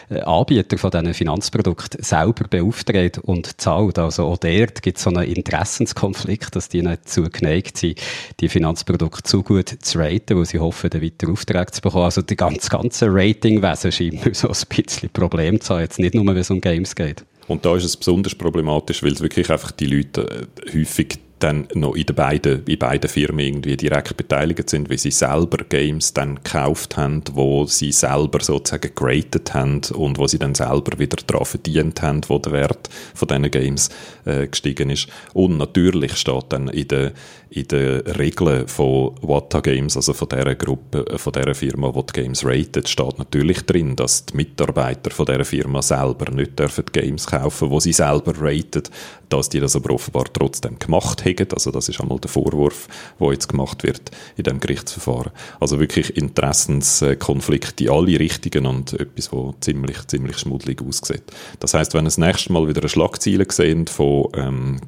äh, 0.09 0.21
Anbietern 0.21 0.79
von 0.79 0.91
diesen 0.91 1.13
Finanzprodukten 1.13 2.01
selber 2.01 2.47
beauftragt 2.49 3.19
und 3.19 3.59
zahlt. 3.59 3.99
Also 3.99 4.23
auch 4.23 4.37
dort 4.37 4.81
gibt 4.81 4.97
es 4.97 5.03
so 5.03 5.09
einen 5.09 5.23
Interessenskonflikt, 5.23 6.55
dass 6.55 6.69
die 6.69 6.81
nicht 6.81 7.09
zu 7.09 7.23
geneigt 7.23 7.77
sind, 7.77 7.99
die 8.39 8.47
Finanzprodukte 8.47 9.23
zu 9.23 9.43
gut 9.43 9.75
zu 9.81 9.99
raten, 9.99 10.37
weil 10.37 10.45
sie 10.45 10.59
hoffen, 10.59 10.89
dann 10.89 11.01
weiter 11.01 11.29
Aufträge 11.29 11.71
zu 11.71 11.81
bekommen. 11.81 12.05
Also 12.05 12.21
die 12.21 12.37
ganze, 12.37 12.69
ganze 12.69 13.07
Ratingwesen 13.07 13.91
scheint 13.91 14.25
mir 14.25 14.33
so 14.33 14.47
ein 14.47 14.55
bisschen 14.69 15.09
Problem 15.09 15.44
zu 15.59 15.73
haben. 15.73 15.81
Jetzt 15.81 15.99
nicht 15.99 16.15
nur, 16.15 16.25
wenn 16.25 16.37
es 16.37 16.49
um 16.49 16.61
Games 16.61 16.95
geht. 16.95 17.23
Und 17.47 17.65
da 17.65 17.75
ist 17.75 17.83
es 17.83 17.95
besonders 17.95 18.33
problematisch, 18.35 19.03
weil 19.03 19.13
es 19.13 19.21
wirklich 19.21 19.51
einfach 19.51 19.71
die 19.71 19.85
Leute 19.85 20.47
äh, 20.65 20.77
häufig 20.77 21.19
dann 21.45 21.67
noch 21.75 21.95
in, 21.95 22.07
den 22.07 22.15
beiden, 22.15 22.65
in 22.65 22.79
beiden 22.79 23.07
Firmen 23.07 23.45
irgendwie 23.45 23.77
direkt 23.77 24.17
beteiligt 24.17 24.67
sind, 24.67 24.89
weil 24.89 24.97
sie 24.97 25.11
selber 25.11 25.63
Games 25.69 26.11
dann 26.11 26.35
gekauft 26.35 26.97
haben, 26.97 27.21
wo 27.33 27.65
sie 27.65 27.91
selber 27.91 28.39
sozusagen 28.41 28.95
geratet 28.95 29.53
haben 29.53 29.81
und 29.93 30.17
wo 30.17 30.25
sie 30.25 30.39
dann 30.39 30.55
selber 30.55 30.97
wieder 30.97 31.17
daran 31.27 31.45
verdient 31.45 32.01
haben, 32.01 32.21
wo 32.27 32.39
der 32.39 32.51
Wert 32.51 32.89
von 33.13 33.27
diesen 33.27 33.51
Games 33.51 33.89
äh, 34.25 34.47
gestiegen 34.47 34.89
ist. 34.89 35.07
Und 35.33 35.57
natürlich 35.57 36.15
steht 36.15 36.45
dann 36.49 36.67
in 36.69 36.87
den 36.87 37.11
in 37.55 37.67
den 37.67 38.01
Regeln 38.01 38.67
von 38.67 39.15
Wata 39.21 39.61
Games, 39.61 39.95
also 39.95 40.13
von 40.13 40.27
dieser 40.27 40.55
Gruppe, 40.55 41.05
äh, 41.07 41.17
von 41.17 41.31
dieser 41.31 41.55
Firma, 41.55 41.91
die 41.91 42.05
die 42.07 42.21
Games 42.21 42.45
ratet, 42.45 42.89
steht 42.89 43.17
natürlich 43.17 43.61
drin, 43.61 43.95
dass 43.95 44.25
die 44.25 44.35
Mitarbeiter 44.35 45.11
von 45.11 45.25
dieser 45.25 45.45
Firma 45.45 45.81
selber 45.81 46.31
nicht 46.31 46.59
dürfen 46.59 46.85
Games 46.91 47.27
kaufen, 47.27 47.69
wo 47.69 47.79
sie 47.79 47.93
selber 47.93 48.33
ratet, 48.39 48.91
dass 49.29 49.49
die 49.49 49.59
das 49.59 49.75
aber 49.75 49.93
offenbar 49.93 50.25
trotzdem 50.33 50.77
gemacht 50.79 51.23
haben. 51.23 51.34
Also 51.53 51.71
das 51.71 51.89
ist 51.89 51.99
einmal 52.01 52.19
der 52.19 52.29
Vorwurf, 52.29 52.87
der 53.19 53.31
jetzt 53.31 53.49
gemacht 53.49 53.83
wird 53.83 54.11
in 54.37 54.43
dem 54.43 54.59
Gerichtsverfahren. 54.59 55.31
Also 55.59 55.79
wirklich 55.79 56.15
Interessenskonflikte 56.15 57.85
in 57.85 57.89
alle 57.89 58.19
Richtungen 58.19 58.65
und 58.65 58.93
etwas, 58.93 59.31
wo 59.31 59.53
ziemlich, 59.59 60.05
ziemlich 60.07 60.37
schmuddelig 60.37 60.81
aussieht. 60.81 61.23
Das 61.59 61.73
heißt, 61.73 61.93
wenn 61.93 62.05
das 62.05 62.17
nächste 62.17 62.53
Mal 62.53 62.67
wieder 62.67 62.81
eine 62.81 62.89
Schlagzeile 62.89 63.45
sehen 63.49 63.87
von 63.87 64.29
ähm, 64.35 64.79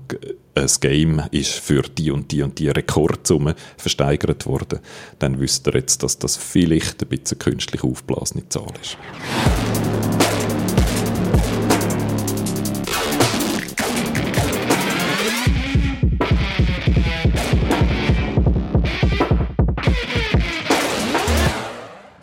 ein 0.57 0.67
Game 0.79 1.21
ist 1.31 1.53
für 1.53 1.83
die 1.83 2.11
und 2.11 2.31
die 2.31 2.41
und 2.41 2.59
die 2.59 2.69
Rekordsumme 2.69 3.55
versteigert 3.77 4.45
worden, 4.45 4.79
dann 5.19 5.39
wüsst 5.39 5.67
ihr 5.67 5.75
jetzt, 5.75 6.03
dass 6.03 6.17
das 6.17 6.35
vielleicht 6.35 7.03
ein 7.03 7.09
bisschen 7.09 7.39
künstlich 7.39 7.83
aufblasene 7.83 8.49
Zahl 8.49 8.73
ist. 8.81 8.97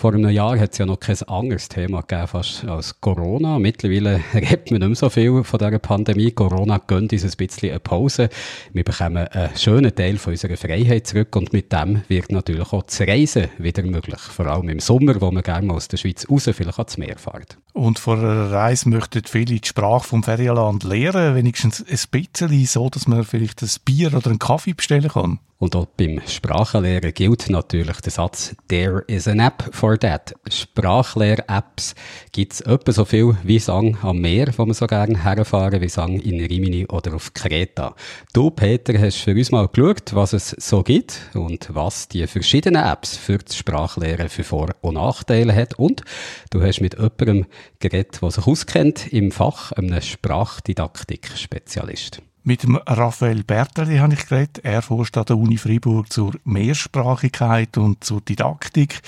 Vor 0.04 0.12
einem 0.12 0.28
Jahr 0.28 0.58
hat 0.58 0.72
es 0.72 0.76
ja 0.76 0.84
noch 0.84 1.00
kein 1.00 1.16
anderes 1.22 1.66
Thema 1.66 2.02
gegeben 2.02 2.28
fast 2.28 2.66
als 2.66 3.00
Corona. 3.00 3.58
Mittlerweile 3.58 4.20
redet 4.34 4.70
man 4.70 4.80
nicht 4.80 4.88
mehr 4.88 4.96
so 4.96 5.08
viel 5.08 5.42
von 5.42 5.58
dieser 5.58 5.78
Pandemie. 5.78 6.30
Corona 6.30 6.76
gönnt 6.76 7.14
uns 7.14 7.24
ein 7.24 7.30
bisschen 7.34 7.70
eine 7.70 7.80
Pause. 7.80 8.28
Wir 8.74 8.84
bekommen 8.84 9.26
einen 9.28 9.56
schönen 9.56 9.94
Teil 9.94 10.18
von 10.18 10.34
unserer 10.34 10.58
Freiheit 10.58 11.06
zurück 11.06 11.34
und 11.36 11.54
mit 11.54 11.72
dem 11.72 12.02
wird 12.08 12.32
natürlich 12.32 12.70
auch 12.70 12.82
das 12.82 13.00
Reisen 13.00 13.48
wieder 13.56 13.82
möglich. 13.82 14.20
Vor 14.20 14.46
allem 14.46 14.68
im 14.68 14.78
Sommer, 14.78 15.18
wo 15.22 15.30
man 15.30 15.42
gerne 15.42 15.68
mal 15.68 15.76
aus 15.76 15.88
der 15.88 15.96
Schweiz 15.96 16.28
raus 16.28 16.50
vielleicht 16.52 16.78
ans 16.78 16.98
Meer 16.98 17.16
fährt. 17.16 17.56
Und 17.72 17.98
vor 17.98 18.18
einer 18.18 18.50
Reise 18.50 18.90
möchten 18.90 19.22
viele 19.24 19.58
die 19.58 19.66
Sprache 19.66 20.06
vom 20.06 20.22
Ferienland 20.22 20.84
lernen, 20.84 21.34
wenigstens 21.34 21.80
ein 21.80 21.98
bisschen, 22.10 22.66
so 22.66 22.90
dass 22.90 23.08
man 23.08 23.24
vielleicht 23.24 23.62
ein 23.62 23.70
Bier 23.86 24.12
oder 24.12 24.28
einen 24.28 24.38
Kaffee 24.38 24.74
bestellen 24.74 25.08
kann. 25.08 25.38
Und 25.58 25.76
auch 25.76 25.86
beim 25.86 26.20
Sprachenlernen 26.26 27.14
gilt 27.14 27.48
natürlich 27.48 28.00
der 28.00 28.10
Satz 28.10 28.56
There 28.68 29.04
is 29.06 29.28
an 29.28 29.38
app 29.38 29.72
for 29.72 29.96
that. 29.98 30.34
Sprachlehr-Apps 30.48 31.94
gibt 32.32 32.54
es 32.54 32.60
etwa 32.60 32.90
so 32.92 33.04
viel 33.04 33.36
wie 33.44 33.60
Sang 33.60 33.96
am 34.02 34.20
Meer, 34.20 34.52
wo 34.56 34.66
man 34.66 34.74
so 34.74 34.88
gerne 34.88 35.22
herfahren, 35.22 35.80
wie 35.80 35.88
Sang 35.88 36.18
in 36.18 36.44
Rimini 36.44 36.86
oder 36.86 37.14
auf 37.14 37.32
Kreta. 37.34 37.94
Du, 38.32 38.50
Peter, 38.50 38.98
hast 38.98 39.18
für 39.18 39.30
uns 39.30 39.52
mal 39.52 39.68
geschaut, 39.68 40.12
was 40.14 40.32
es 40.32 40.48
so 40.50 40.82
gibt 40.82 41.20
und 41.34 41.68
was 41.72 42.08
die 42.08 42.26
verschiedenen 42.26 42.84
Apps 42.84 43.16
für 43.16 43.38
das 43.38 43.56
Sprachlehren 43.56 44.28
für 44.28 44.42
Vor- 44.42 44.74
und 44.80 44.94
Nachteile 44.94 45.54
hat. 45.54 45.78
Und 45.78 46.02
du 46.50 46.60
hast 46.62 46.80
mit 46.80 46.94
jemandem 46.94 47.46
geredet, 47.78 48.20
der 48.20 48.32
sich 48.32 48.44
auskennt 48.46 49.12
im 49.12 49.30
Fach, 49.30 49.70
einem 49.72 50.00
Sprachdidaktik-Spezialist. 50.00 52.22
Mit 52.46 52.62
dem 52.62 52.76
Raphael 52.76 53.42
Berterli 53.42 53.96
habe 53.96 54.12
ich 54.12 54.26
geredet. 54.26 54.58
Er 54.64 54.82
forscht 54.82 55.16
an 55.16 55.24
der 55.24 55.38
Uni 55.38 55.56
Freiburg 55.56 56.12
zur 56.12 56.34
Mehrsprachigkeit 56.44 57.78
und 57.78 58.04
zur 58.04 58.20
Didaktik. 58.20 59.00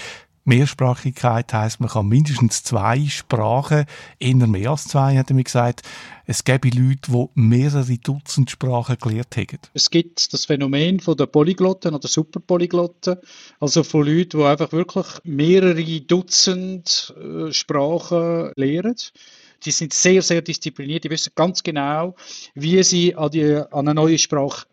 Mehrsprachigkeit 0.45 1.53
heißt, 1.53 1.81
man 1.81 1.91
kann 1.91 2.09
mindestens 2.09 2.63
zwei 2.63 3.05
Sprachen, 3.07 3.85
eher 4.19 4.35
mehr 4.47 4.71
als 4.71 4.85
zwei, 4.85 5.19
hat 5.19 5.29
er 5.31 5.35
mir 5.35 5.45
gesagt. 5.45 5.83
Es 6.25 6.45
gäbe 6.45 6.71
Leute, 6.71 7.13
die 7.13 7.27
mehrere 7.35 7.99
Dutzend 7.99 8.51
Sprachen 8.51 8.97
gelernt 8.99 9.37
haben. 9.37 9.59
Es 9.75 9.91
gibt 9.91 10.33
das 10.33 10.47
Phänomen 10.47 11.01
von 11.01 11.19
der 11.19 11.27
Polyglotten 11.27 11.95
oder 11.95 12.09
Superpolyglotten, 12.09 13.17
also 13.61 13.83
von 13.83 14.07
Leuten, 14.07 14.39
die 14.39 14.45
einfach 14.45 14.73
wirklich 14.73 15.07
mehrere 15.25 16.01
Dutzend 16.01 17.15
äh, 17.21 17.53
Sprachen 17.53 18.53
lernen 18.57 18.97
die 19.65 19.71
sind 19.71 19.93
sehr, 19.93 20.23
sehr 20.23 20.43
diszipliniert, 20.43 21.05
die 21.05 21.11
wissen 21.11 21.33
ganz 21.35 21.63
genau, 21.63 22.15
wie 22.55 22.83
sie 22.83 23.15
an, 23.15 23.31
die, 23.31 23.55
an 23.55 23.67
eine 23.73 23.95
neue 23.95 24.19
Sprache 24.19 24.67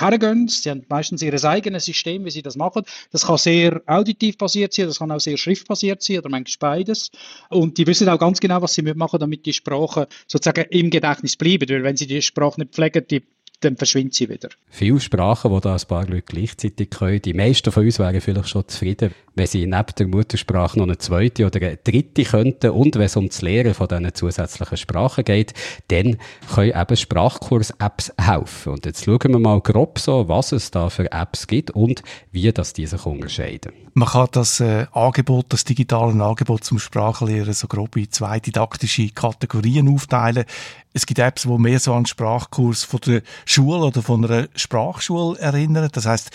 hergehen. 0.00 0.48
Sie 0.48 0.70
haben 0.70 0.84
meistens 0.88 1.22
ihr 1.22 1.44
eigenes 1.44 1.84
System, 1.84 2.24
wie 2.24 2.30
sie 2.30 2.42
das 2.42 2.56
machen. 2.56 2.84
Das 3.12 3.26
kann 3.26 3.38
sehr 3.38 3.82
auditiv 3.86 4.38
basiert 4.38 4.72
sein, 4.72 4.86
das 4.86 4.98
kann 4.98 5.10
auch 5.10 5.20
sehr 5.20 5.36
schriftbasiert 5.36 6.02
sein 6.02 6.18
oder 6.18 6.28
manchmal 6.28 6.78
beides. 6.78 7.10
Und 7.48 7.78
die 7.78 7.86
wissen 7.86 8.08
auch 8.08 8.18
ganz 8.18 8.40
genau, 8.40 8.62
was 8.62 8.74
sie 8.74 8.82
machen, 8.82 9.20
damit 9.20 9.46
die 9.46 9.52
Sprache 9.52 10.08
sozusagen 10.26 10.66
im 10.70 10.90
Gedächtnis 10.90 11.36
bleibt. 11.36 11.70
Weil 11.70 11.82
wenn 11.82 11.96
sie 11.96 12.06
die 12.06 12.22
Sprache 12.22 12.60
nicht 12.60 12.74
pflegen, 12.74 13.04
die 13.10 13.22
dann 13.60 13.76
verschwindet 13.76 14.14
sie 14.14 14.28
wieder. 14.28 14.48
Viele 14.70 15.00
Sprachen, 15.00 15.52
die 15.52 15.60
da 15.60 15.74
ein 15.74 15.80
paar 15.86 16.06
Leute 16.06 16.22
gleichzeitig 16.22 16.90
können. 16.90 17.22
Die 17.22 17.34
meisten 17.34 17.70
von 17.70 17.84
uns 17.84 17.98
wären 17.98 18.20
vielleicht 18.20 18.48
schon 18.48 18.66
zufrieden, 18.66 19.12
wenn 19.34 19.46
sie 19.46 19.66
neben 19.66 19.94
der 19.98 20.06
Muttersprache 20.06 20.78
noch 20.78 20.86
eine 20.86 20.98
zweite 20.98 21.46
oder 21.46 21.60
eine 21.60 21.76
dritte 21.76 22.24
könnten. 22.24 22.70
Und 22.70 22.96
wenn 22.96 23.02
es 23.02 23.16
um 23.16 23.28
das 23.28 23.42
Lehren 23.42 23.74
von 23.74 23.88
diesen 23.88 24.14
zusätzlichen 24.14 24.76
Sprachen 24.76 25.24
geht, 25.24 25.54
dann 25.88 26.16
können 26.52 26.72
eben 26.80 26.96
Sprachkurs-Apps 26.96 28.12
helfen. 28.18 28.72
Und 28.72 28.86
jetzt 28.86 29.04
schauen 29.04 29.20
wir 29.32 29.38
mal 29.38 29.60
grob 29.60 29.98
so, 29.98 30.28
was 30.28 30.52
es 30.52 30.70
da 30.70 30.88
für 30.88 31.10
Apps 31.12 31.46
gibt 31.46 31.70
und 31.70 32.02
wie 32.32 32.50
das 32.52 32.72
die 32.72 32.86
sich 32.86 33.04
unterscheiden. 33.04 33.72
Man 33.92 34.08
kann 34.08 34.28
das 34.32 34.60
äh, 34.60 34.86
Angebot, 34.92 35.46
das 35.48 35.64
digitale 35.64 36.22
Angebot 36.22 36.64
zum 36.64 36.78
Sprachenlehren 36.78 37.52
so 37.52 37.66
grob 37.66 37.96
in 37.96 38.10
zwei 38.10 38.38
didaktische 38.38 39.08
Kategorien 39.10 39.88
aufteilen. 39.88 40.44
Es 40.92 41.06
gibt 41.06 41.20
Apps, 41.20 41.42
die 41.42 41.58
mehr 41.58 41.78
so 41.78 41.94
an 41.94 42.02
den 42.02 42.06
Sprachkurs 42.06 42.82
von 42.84 43.00
der 43.00 43.22
Schule 43.44 43.84
oder 43.86 44.02
von 44.02 44.24
einer 44.24 44.48
Sprachschule 44.56 45.38
erinnern. 45.38 45.88
Das 45.92 46.06
heißt, 46.06 46.30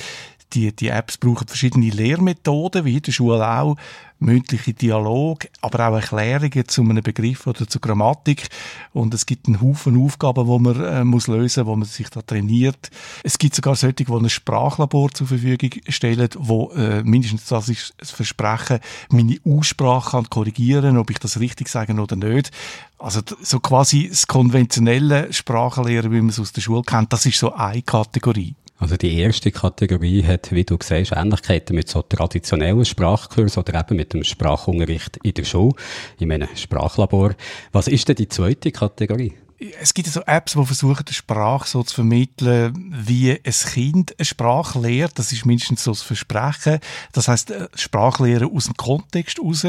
die, 0.54 0.76
die 0.76 0.90
Apps 0.90 1.18
brauchen 1.18 1.48
verschiedene 1.48 1.90
Lehrmethoden, 1.90 2.86
wie 2.86 2.98
in 2.98 3.02
der 3.02 3.12
Schule 3.12 3.48
auch, 3.48 3.76
mündliche 4.20 4.74
Dialog, 4.74 5.48
aber 5.62 5.90
auch 5.90 5.96
Erklärungen 5.96 6.68
zu 6.68 6.82
einem 6.82 7.04
Begriff 7.04 7.48
oder 7.48 7.68
zur 7.68 7.82
Grammatik. 7.82 8.48
Und 8.94 9.14
es 9.14 9.26
gibt 9.26 9.48
einen 9.48 9.62
Haufen 9.62 10.02
Aufgaben, 10.02 10.46
die 10.46 10.60
man 10.60 10.84
äh, 10.84 11.04
muss 11.04 11.28
lösen, 11.28 11.66
wo 11.66 11.76
man 11.76 11.88
sich 11.88 12.10
da 12.10 12.22
trainiert. 12.22 12.90
Es 13.24 13.38
gibt 13.38 13.56
sogar 13.56 13.76
solche, 13.76 13.96
die 13.96 14.08
ein 14.08 14.30
Sprachlabor 14.30 15.12
zur 15.12 15.28
Verfügung 15.28 15.72
stellen, 15.90 16.30
wo 16.38 16.72
äh, 16.72 17.04
mindestens 17.04 17.46
das 17.46 17.70
ist 17.70 17.94
das 17.98 18.12
Versprechen, 18.12 18.80
meine 19.10 19.38
Aussprache 19.46 20.12
kann 20.12 20.30
korrigieren, 20.30 20.98
ob 20.98 21.10
ich 21.10 21.20
das 21.20 21.40
richtig 21.40 21.68
sage 21.68 21.94
oder 21.94 22.16
nicht. 22.16 22.52
Also 22.98 23.22
so 23.42 23.60
quasi 23.60 24.08
das 24.10 24.28
konventionelle 24.28 25.32
Sprachenlehren, 25.34 26.12
wie 26.12 26.22
man 26.22 26.30
es 26.30 26.40
aus 26.40 26.54
der 26.54 26.62
Schule 26.62 26.84
kennt, 26.84 27.12
das 27.12 27.26
ist 27.26 27.40
so 27.40 27.54
eine 27.54 27.82
Kategorie. 27.82 28.56
Also 28.78 28.98
die 28.98 29.18
erste 29.18 29.52
Kategorie 29.52 30.24
hat, 30.24 30.52
wie 30.52 30.66
du 30.66 30.78
siehst, 30.82 31.14
Ähnlichkeiten 31.14 31.76
mit 31.76 31.88
so 31.88 32.02
traditionellen 32.02 32.84
Sprachkursen 32.84 33.62
oder 33.62 33.80
eben 33.80 33.96
mit 33.96 34.14
dem 34.14 34.24
Sprachunterricht 34.24 35.18
in 35.24 35.34
der 35.34 35.46
Schule, 35.46 35.76
in 36.20 36.32
einem 36.32 36.50
Sprachlabor. 36.56 37.36
Was 37.72 37.88
ist 37.88 38.10
denn 38.10 38.18
die 38.18 38.28
zweite 38.28 38.72
Kategorie? 38.72 39.34
Es 39.80 39.94
gibt 39.94 40.08
so 40.08 40.22
Apps, 40.22 40.54
die 40.54 40.66
versuchen, 40.66 41.06
die 41.06 41.14
Sprache 41.14 41.68
so 41.68 41.84
zu 41.84 41.96
vermitteln, 41.96 42.94
wie 42.96 43.32
ein 43.32 43.54
Kind 43.74 44.16
eine 44.18 44.26
Sprache 44.26 44.80
lehrt. 44.80 45.18
Das 45.18 45.32
ist 45.32 45.46
mindestens 45.46 45.84
so 45.84 45.92
das 45.92 46.02
Versprechen. 46.02 46.80
Das 47.12 47.28
heißt, 47.28 47.52
äh, 47.52 47.68
Sprachlehren 47.76 48.52
aus 48.52 48.66
dem 48.66 48.76
Kontext 48.76 49.40
raus. 49.40 49.66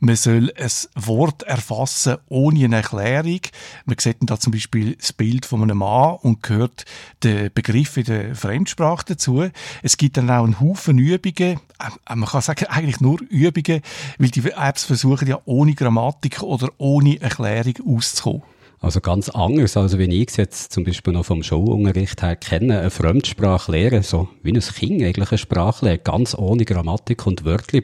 Man 0.00 0.16
soll 0.16 0.52
ein 0.56 0.70
Wort 0.94 1.42
erfassen 1.44 2.18
ohne 2.28 2.64
eine 2.64 2.76
Erklärung. 2.76 3.40
Man 3.84 3.96
sieht 3.98 4.16
da 4.20 4.38
zum 4.38 4.52
Beispiel 4.52 4.96
das 4.96 5.12
Bild 5.12 5.46
von 5.46 5.62
einem 5.62 5.78
Mann 5.78 6.16
und 6.22 6.48
hört 6.48 6.84
den 7.22 7.52
Begriff 7.52 7.96
in 7.96 8.04
der 8.04 8.34
Fremdsprache 8.34 9.04
dazu. 9.08 9.48
Es 9.82 9.96
gibt 9.96 10.16
dann 10.16 10.30
auch 10.30 10.44
einen 10.44 10.60
Haufen 10.60 10.98
Übungen. 10.98 11.60
Äh, 11.78 12.14
man 12.14 12.28
kann 12.28 12.42
sagen, 12.42 12.66
eigentlich 12.66 13.00
nur 13.00 13.20
Übungen, 13.22 13.82
weil 14.18 14.30
die 14.30 14.50
Apps 14.50 14.84
versuchen 14.84 15.28
ja 15.28 15.38
ohne 15.44 15.74
Grammatik 15.74 16.42
oder 16.42 16.68
ohne 16.78 17.20
Erklärung 17.20 17.96
auszukommen. 17.96 18.42
Also 18.80 19.00
ganz 19.00 19.28
anders, 19.28 19.76
als 19.76 19.98
wenn 19.98 20.12
ich 20.12 20.28
es 20.28 20.36
jetzt 20.36 20.72
zum 20.72 20.84
Beispiel 20.84 21.12
noch 21.12 21.24
vom 21.24 21.42
Schulunterricht 21.42 22.22
her 22.22 22.36
kenne, 22.36 22.78
eine 22.78 22.90
Fremdsprache 22.90 23.72
lehren, 23.72 24.02
so 24.02 24.28
wie 24.42 24.52
ein 24.52 24.60
Kind 24.60 25.02
eigentlich 25.02 25.30
eine 25.30 25.38
Sprache 25.38 25.84
lernt, 25.84 26.04
ganz 26.04 26.36
ohne 26.36 26.64
Grammatik 26.64 27.26
und 27.26 27.44
Wörtli 27.44 27.82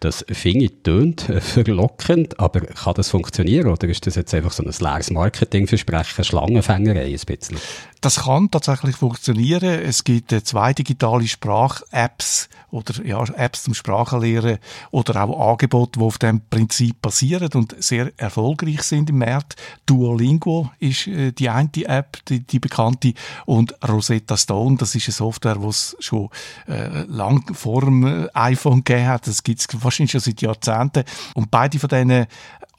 das 0.00 0.24
finde 0.30 0.66
ich 0.66 0.72
tönt 0.82 1.22
verlockend, 1.40 2.38
aber 2.38 2.60
kann 2.60 2.94
das 2.94 3.08
funktionieren 3.08 3.68
oder 3.68 3.88
ist 3.88 4.06
das 4.06 4.16
jetzt 4.16 4.34
einfach 4.34 4.52
so 4.52 4.62
ein 4.62 4.72
leeres 4.78 5.10
Marketingversprechen, 5.10 6.24
Schlangenfängerei 6.24 7.06
ein 7.06 7.12
bisschen? 7.12 7.58
Das 8.02 8.24
kann 8.24 8.50
tatsächlich 8.50 8.96
funktionieren. 8.96 9.62
Es 9.62 10.02
gibt 10.02 10.32
äh, 10.32 10.42
zwei 10.42 10.74
digitale 10.74 11.28
Sprach-Apps 11.28 12.48
oder 12.72 13.04
ja, 13.04 13.22
Apps 13.22 13.62
zum 13.62 13.74
Sprachenlernen 13.74 14.58
oder 14.90 15.22
auch 15.22 15.52
Angebote, 15.52 16.00
die 16.00 16.04
auf 16.04 16.18
dem 16.18 16.40
Prinzip 16.50 17.00
basieren 17.00 17.48
und 17.54 17.76
sehr 17.78 18.10
erfolgreich 18.16 18.82
sind 18.82 19.08
im 19.10 19.18
März. 19.18 19.54
Duolingo 19.86 20.72
ist 20.80 21.06
äh, 21.06 21.30
die 21.30 21.48
eine 21.48 21.70
App, 21.84 22.24
die, 22.26 22.40
die, 22.40 22.58
bekannte, 22.58 23.14
und 23.46 23.72
Rosetta 23.88 24.36
Stone, 24.36 24.78
das 24.78 24.96
ist 24.96 25.06
eine 25.06 25.12
Software, 25.12 25.58
die 25.58 25.68
es 25.68 25.96
schon 26.00 26.28
äh, 26.66 27.04
lang 27.04 27.54
vor 27.54 27.82
dem 27.82 28.04
äh, 28.04 28.28
iPhone 28.34 28.82
gegeben 28.82 29.06
hat. 29.06 29.28
Das 29.28 29.44
gibt 29.44 29.60
es 29.60 29.68
wahrscheinlich 29.80 30.10
schon 30.10 30.20
seit 30.22 30.42
Jahrzehnten. 30.42 31.04
Und 31.34 31.52
beide 31.52 31.78
von 31.78 31.88
diesen 31.88 32.26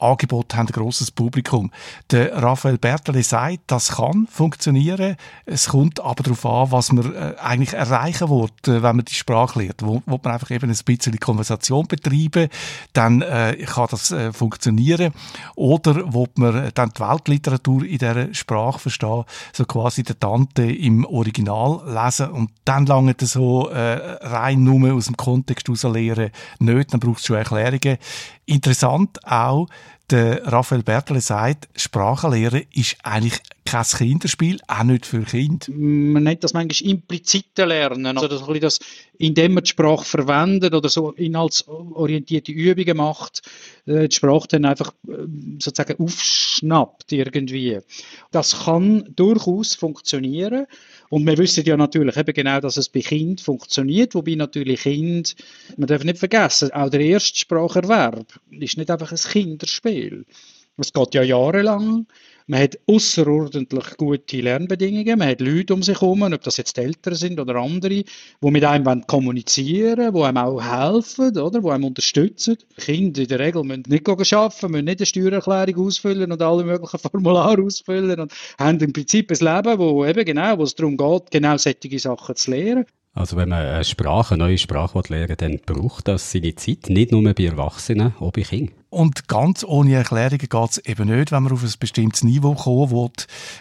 Angebote 0.04 0.56
haben 0.56 0.68
ein 0.68 0.72
grosses 0.72 1.10
Publikum. 1.10 1.70
Der 2.10 2.42
Raphael 2.42 2.78
Bertele 2.78 3.22
sagt, 3.22 3.60
das 3.66 3.96
kann 3.96 4.26
funktionieren. 4.30 5.16
Es 5.46 5.68
kommt 5.68 6.00
aber 6.00 6.22
darauf 6.22 6.44
an, 6.46 6.72
was 6.72 6.92
man 6.92 7.14
äh, 7.14 7.34
eigentlich 7.38 7.72
erreichen 7.72 8.28
will, 8.28 8.48
äh, 8.66 8.82
wenn 8.82 8.96
man 8.96 9.04
die 9.04 9.14
Sprache 9.14 9.60
lernt. 9.60 9.82
Wo, 9.82 10.02
wo 10.06 10.20
man 10.22 10.34
einfach 10.34 10.50
eben 10.50 10.70
ein 10.70 10.78
bisschen 10.84 11.18
Konversation 11.18 11.86
betreiben, 11.86 12.48
dann 12.92 13.22
äh, 13.22 13.56
kann 13.66 13.88
das 13.90 14.10
äh, 14.10 14.32
funktionieren. 14.32 15.12
Oder 15.56 16.12
wo 16.12 16.26
man 16.36 16.70
dann 16.74 16.90
die 16.90 17.00
Weltliteratur 17.00 17.84
in 17.84 17.98
dieser 17.98 18.34
Sprache 18.34 18.78
verstehen, 18.78 19.24
so 19.52 19.64
quasi 19.64 20.02
der 20.02 20.18
Tante 20.18 20.64
im 20.64 21.04
Original 21.04 21.80
lesen 21.86 22.30
und 22.30 22.50
dann 22.64 22.86
lange 22.86 23.14
so 23.20 23.68
äh, 23.68 24.18
rein 24.26 24.62
nur 24.62 24.92
aus 24.92 25.06
dem 25.06 25.16
Kontext 25.16 25.66
heraus 25.68 25.82
lernen 25.84 26.30
nicht, 26.58 26.92
dann 26.92 27.00
braucht 27.00 27.20
es 27.20 27.26
schon 27.26 27.36
Erklärungen. 27.36 27.98
Interessant 28.46 29.24
auch, 29.24 29.68
der 30.10 30.46
Raphael 30.46 30.82
Bertele 30.82 31.20
sagt, 31.20 31.68
Sprachenlehre 31.76 32.64
ist 32.74 32.96
eigentlich 33.02 33.40
kein 33.64 33.84
Kinderspiel, 33.84 34.60
auch 34.68 34.82
nicht 34.84 35.06
für 35.06 35.22
Kinder. 35.22 35.66
Man 35.70 36.24
nennt 36.24 36.44
das 36.44 36.52
manchmal 36.52 36.90
implizite 36.90 37.64
Lernen, 37.64 38.18
also 38.18 38.28
das, 38.28 38.60
das, 38.60 38.78
indem 39.16 39.54
man 39.54 39.64
die 39.64 39.70
Sprache 39.70 40.04
verwendet 40.04 40.74
oder 40.74 40.88
so 40.90 41.12
inhaltsorientierte 41.12 42.52
Übungen 42.52 42.96
macht, 42.98 43.42
äh, 43.86 44.08
die 44.08 44.14
Sprache 44.14 44.48
dann 44.48 44.66
einfach 44.66 44.92
äh, 45.08 45.26
sozusagen 45.58 45.98
aufschnappt 45.98 47.10
irgendwie. 47.12 47.78
Das 48.30 48.64
kann 48.64 49.08
durchaus 49.16 49.74
funktionieren. 49.74 50.66
Und 51.14 51.24
wir 51.28 51.38
wissen 51.38 51.64
ja 51.64 51.76
natürlich 51.76 52.16
eben 52.16 52.34
genau, 52.34 52.58
dass 52.58 52.76
es 52.76 52.88
bei 52.88 52.98
Kind 52.98 53.40
funktioniert, 53.40 54.16
wobei 54.16 54.34
natürlich 54.34 54.80
Kind, 54.80 55.36
man 55.76 55.86
darf 55.86 56.02
nicht 56.02 56.18
vergessen, 56.18 56.72
auch 56.72 56.90
der 56.90 57.02
Erstspracherwerb 57.02 58.26
ist 58.50 58.76
nicht 58.76 58.90
einfach 58.90 59.12
ein 59.12 59.18
Kinderspiel. 59.18 60.26
Es 60.76 60.92
geht 60.92 61.14
ja 61.14 61.22
jahrelang. 61.22 62.08
Man 62.46 62.60
hat 62.60 62.78
außerordentlich 62.86 63.96
gute 63.96 64.36
Lernbedingungen. 64.42 65.18
Man 65.18 65.28
hat 65.28 65.40
Leute 65.40 65.72
um 65.72 65.82
sich 65.82 65.98
herum, 65.98 66.22
ob 66.24 66.42
das 66.42 66.58
jetzt 66.58 66.76
Eltern 66.76 67.14
sind 67.14 67.40
oder 67.40 67.56
andere, 67.56 68.04
die 68.04 68.50
mit 68.50 68.62
einem 68.62 69.06
kommunizieren 69.06 70.12
wollen, 70.12 70.34
die 70.34 70.38
einem 70.40 70.44
auch 70.44 70.60
helfen, 70.60 71.38
oder? 71.38 71.62
die 71.62 71.70
einem 71.70 71.84
unterstützen. 71.84 72.58
Kinder 72.76 73.22
in 73.22 73.28
der 73.28 73.38
Regel 73.38 73.64
müssen 73.64 73.84
nicht 73.88 74.06
arbeiten, 74.06 74.70
müssen 74.70 74.84
nicht 74.84 75.00
eine 75.00 75.06
Steuererklärung 75.06 75.86
ausfüllen 75.86 76.32
und 76.32 76.42
alle 76.42 76.64
möglichen 76.64 76.98
Formulare 77.10 77.62
ausfüllen 77.62 78.20
und 78.20 78.32
haben 78.58 78.78
im 78.80 78.92
Prinzip 78.92 79.30
ein 79.30 79.38
Leben, 79.38 79.78
wo 79.78 80.04
eben 80.04 80.24
genau, 80.26 80.58
wo 80.58 80.64
es 80.64 80.74
darum 80.74 80.98
geht, 80.98 81.30
genau 81.30 81.56
solche 81.56 81.98
Sachen 81.98 82.36
zu 82.36 82.50
lernen. 82.50 82.84
Also 83.14 83.36
wenn 83.36 83.48
man 83.48 83.64
eine 83.64 83.84
Sprache, 83.84 84.34
eine 84.34 84.44
neue 84.44 84.58
Sprache 84.58 85.00
lernen 85.08 85.36
dann 85.38 85.60
braucht 85.64 86.08
das 86.08 86.30
seine 86.30 86.54
Zeit, 86.56 86.90
nicht 86.90 87.10
nur 87.10 87.22
bei 87.32 87.44
Erwachsenen, 87.44 88.12
auch 88.18 88.32
bei 88.32 88.42
Kindern. 88.42 88.74
Und 88.94 89.26
ganz 89.26 89.64
ohne 89.64 89.94
Erklärungen 89.94 90.38
geht 90.38 90.70
es 90.70 90.78
eben 90.78 91.08
nicht, 91.08 91.32
wenn 91.32 91.42
man 91.42 91.52
auf 91.52 91.64
ein 91.64 91.72
bestimmtes 91.80 92.22
Niveau 92.22 92.54
kommen 92.54 92.92
will. 92.92 93.10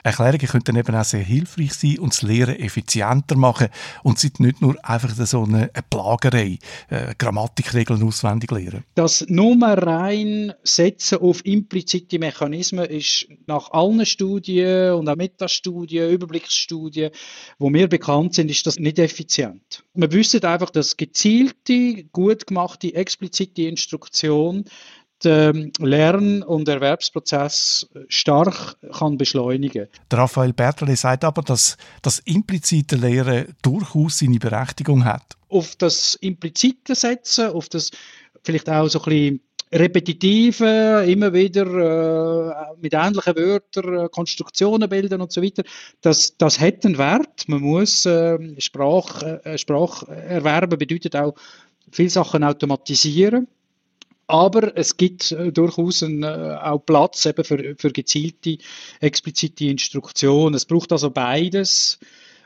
Erklärungen 0.03 0.47
können 0.47 0.63
dann 0.63 0.75
eben 0.75 0.95
auch 0.95 1.03
sehr 1.03 1.23
hilfreich 1.23 1.73
sein 1.73 1.97
und 1.97 2.13
das 2.13 2.21
Lehren 2.21 2.55
effizienter 2.55 3.35
machen 3.35 3.69
und 4.03 4.19
sind 4.19 4.39
nicht 4.39 4.61
nur 4.61 4.77
einfach 4.85 5.09
so 5.25 5.43
eine, 5.43 5.71
Plagerei, 5.89 6.59
äh, 6.89 7.15
Grammatikregeln 7.17 8.03
auswendig 8.03 8.51
lernen. 8.51 8.83
Das 8.93 9.25
nur 9.27 9.55
rein 9.59 10.53
Setzen 10.61 11.17
auf 11.17 11.43
implizite 11.45 12.19
Mechanismen 12.19 12.85
ist 12.85 13.27
nach 13.47 13.71
allen 13.71 14.05
Studien 14.05 14.93
und 14.93 15.09
auch 15.09 15.15
Metastudien, 15.15 16.11
Überblicksstudien, 16.11 17.09
wo 17.57 17.71
mir 17.71 17.87
bekannt 17.87 18.35
sind, 18.35 18.51
ist 18.51 18.67
das 18.67 18.77
nicht 18.77 18.99
effizient. 18.99 19.83
Wir 19.95 20.11
wissen 20.11 20.43
einfach, 20.43 20.69
dass 20.69 20.95
gezielte, 20.95 22.03
gut 22.11 22.45
gemachte, 22.45 22.93
explizite 22.93 23.63
Instruktion 23.63 24.65
den 25.25 25.71
Lern- 25.79 26.43
und 26.43 26.67
Erwerbsprozess 26.67 27.87
stark 28.07 28.75
kann 28.91 29.17
beschleunigen 29.17 29.87
kann. 30.09 30.19
Raphael 30.19 30.53
Bertele 30.53 30.95
sagt 30.95 31.23
aber, 31.23 31.41
dass 31.41 31.77
das 32.01 32.19
implizite 32.19 32.95
Lehren 32.95 33.55
durchaus 33.61 34.19
seine 34.19 34.39
Berechtigung 34.39 35.05
hat. 35.05 35.35
Auf 35.49 35.75
das 35.75 36.15
implizite 36.15 36.95
Setzen, 36.95 37.49
auf 37.49 37.69
das 37.69 37.91
vielleicht 38.43 38.69
auch 38.69 38.87
so 38.87 38.99
ein 38.99 39.05
bisschen 39.05 39.41
repetitive, 39.73 41.03
immer 41.07 41.33
wieder 41.33 41.65
äh, 41.65 42.75
mit 42.79 42.93
ähnlichen 42.93 43.35
Wörtern 43.35 44.05
äh, 44.05 44.09
Konstruktionen 44.09 44.87
bilden 44.87 45.19
und 45.21 45.31
so 45.31 45.41
weiter, 45.41 45.63
das, 46.01 46.37
das 46.37 46.59
hat 46.59 46.85
einen 46.85 46.97
Wert. 46.97 47.47
Man 47.47 47.61
muss 47.61 48.05
äh, 48.05 48.37
Sprache, 48.59 49.41
äh, 49.43 49.57
Sprache 49.57 50.11
erwerben, 50.11 50.77
bedeutet 50.77 51.15
auch 51.15 51.33
viele 51.91 52.09
Sachen 52.09 52.43
automatisieren. 52.43 53.47
Aber 54.33 54.75
es 54.75 54.97
gibt 54.97 55.31
äh, 55.31 55.51
durchaus 55.51 56.01
einen, 56.01 56.23
äh, 56.23 56.57
auch 56.59 56.79
Platz 56.79 57.23
eben 57.27 57.43
für, 57.43 57.75
für 57.77 57.91
gezielte, 57.91 58.57
explizite 58.99 59.65
Instruktionen. 59.65 60.55
Es 60.55 60.65
braucht 60.65 60.91
also 60.91 61.11
beides. 61.11 61.99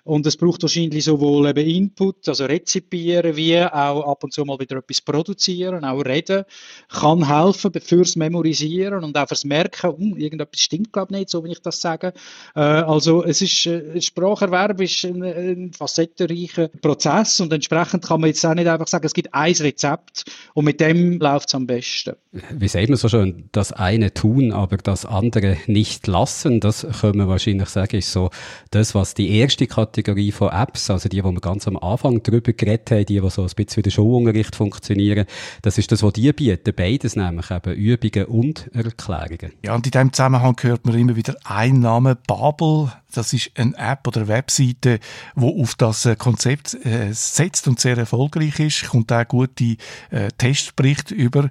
Und 0.08 0.26
es 0.26 0.38
braucht 0.38 0.62
wahrscheinlich 0.62 1.04
sowohl 1.04 1.50
eben 1.50 1.68
Input, 1.68 2.30
also 2.30 2.46
rezipieren, 2.46 3.36
wie 3.36 3.60
auch 3.60 4.10
ab 4.10 4.24
und 4.24 4.32
zu 4.32 4.46
mal 4.46 4.58
wieder 4.58 4.78
etwas 4.78 5.02
produzieren, 5.02 5.84
auch 5.84 6.00
reden, 6.00 6.46
kann 6.88 7.28
helfen 7.28 7.74
fürs 7.82 8.16
Memorisieren 8.16 9.04
und 9.04 9.18
auch 9.18 9.28
fürs 9.28 9.44
Merken, 9.44 9.92
um, 9.92 10.18
irgendetwas 10.18 10.62
stimmt 10.62 10.94
glaube 10.94 11.10
ich 11.12 11.20
nicht, 11.20 11.30
so 11.30 11.44
wie 11.44 11.52
ich 11.52 11.62
das 11.62 11.82
sage. 11.82 12.14
Äh, 12.56 12.62
also 12.62 13.26
es 13.26 13.42
ist, 13.42 13.66
äh, 13.66 14.00
Spracherwerb 14.00 14.80
ist 14.80 15.04
ein, 15.04 15.22
ein 15.24 15.74
facettenreicher 15.74 16.70
Prozess 16.70 17.42
und 17.42 17.52
entsprechend 17.52 18.06
kann 18.06 18.22
man 18.22 18.30
jetzt 18.30 18.46
auch 18.46 18.54
nicht 18.54 18.68
einfach 18.68 18.88
sagen, 18.88 19.06
es 19.06 19.14
gibt 19.14 19.34
ein 19.34 19.54
Rezept 19.54 20.24
und 20.54 20.64
mit 20.64 20.80
dem 20.80 21.20
läuft 21.20 21.50
es 21.50 21.56
am 21.56 21.68
besten. 21.68 22.16
Wie 22.52 22.70
sagt 22.70 22.88
man 22.88 22.98
so 22.98 23.10
schön, 23.10 23.50
das 23.52 23.74
eine 23.74 24.14
tun, 24.14 24.54
aber 24.54 24.78
das 24.78 25.06
andere 25.06 25.58
nicht 25.68 26.08
lassen, 26.08 26.62
das 26.62 26.88
können 27.02 27.18
wir 27.18 27.28
wahrscheinlich 27.28 27.68
sagen, 27.68 27.98
ist 27.98 28.14
so 28.14 28.30
das, 28.72 28.96
was 28.96 29.14
die 29.14 29.38
erste 29.38 29.68
Kategorie 29.68 29.97
Kategorie 29.98 30.32
von 30.32 30.50
Apps, 30.50 30.92
also 30.92 31.10
die, 31.10 31.24
wo 31.24 31.32
wir 31.32 31.42
ganz 31.42 31.68
am 31.68 31.76
Anfang 31.78 32.22
drüber 32.22 32.54
geredet 32.54 32.92
haben, 32.92 33.06
die, 33.06 33.20
die 33.20 33.30
so 33.30 33.42
ein 33.42 33.50
bisschen 33.56 33.78
wie 33.78 33.82
der 33.82 33.90
Schulunterricht 33.90 34.56
funktionieren, 34.56 35.26
das 35.64 35.80
ist 35.80 35.92
das, 35.92 36.04
was 36.04 36.14
die 36.14 36.32
bieten, 36.34 36.74
beides 36.76 37.16
nämlich 37.16 37.50
eben 37.50 37.74
Übungen 37.74 38.26
und 38.26 38.70
Erklärungen. 38.76 39.54
Ja, 39.66 39.74
und 39.74 39.88
in 39.88 39.92
diesem 39.92 40.14
Zusammenhang 40.14 40.56
hört 40.62 40.86
man 40.86 40.98
immer 40.98 41.16
wieder 41.16 41.36
einen 41.46 41.80
Namen, 41.80 42.16
Babel, 42.28 42.92
das 43.12 43.34
ist 43.34 43.52
eine 43.56 43.76
App 43.76 44.08
oder 44.08 44.22
eine 44.22 44.28
Webseite, 44.28 45.00
wo 45.36 45.62
auf 45.62 45.74
das 45.76 46.06
äh, 46.06 46.16
Konzept 46.16 46.74
äh, 46.86 47.12
setzt 47.12 47.68
und 47.68 47.80
sehr 47.80 47.98
erfolgreich 47.98 48.60
ist, 48.60 48.88
kommt 48.88 49.12
auch 49.12 49.28
gute 49.28 49.78
äh, 50.12 50.30
Testberichte 50.38 51.16
über. 51.16 51.50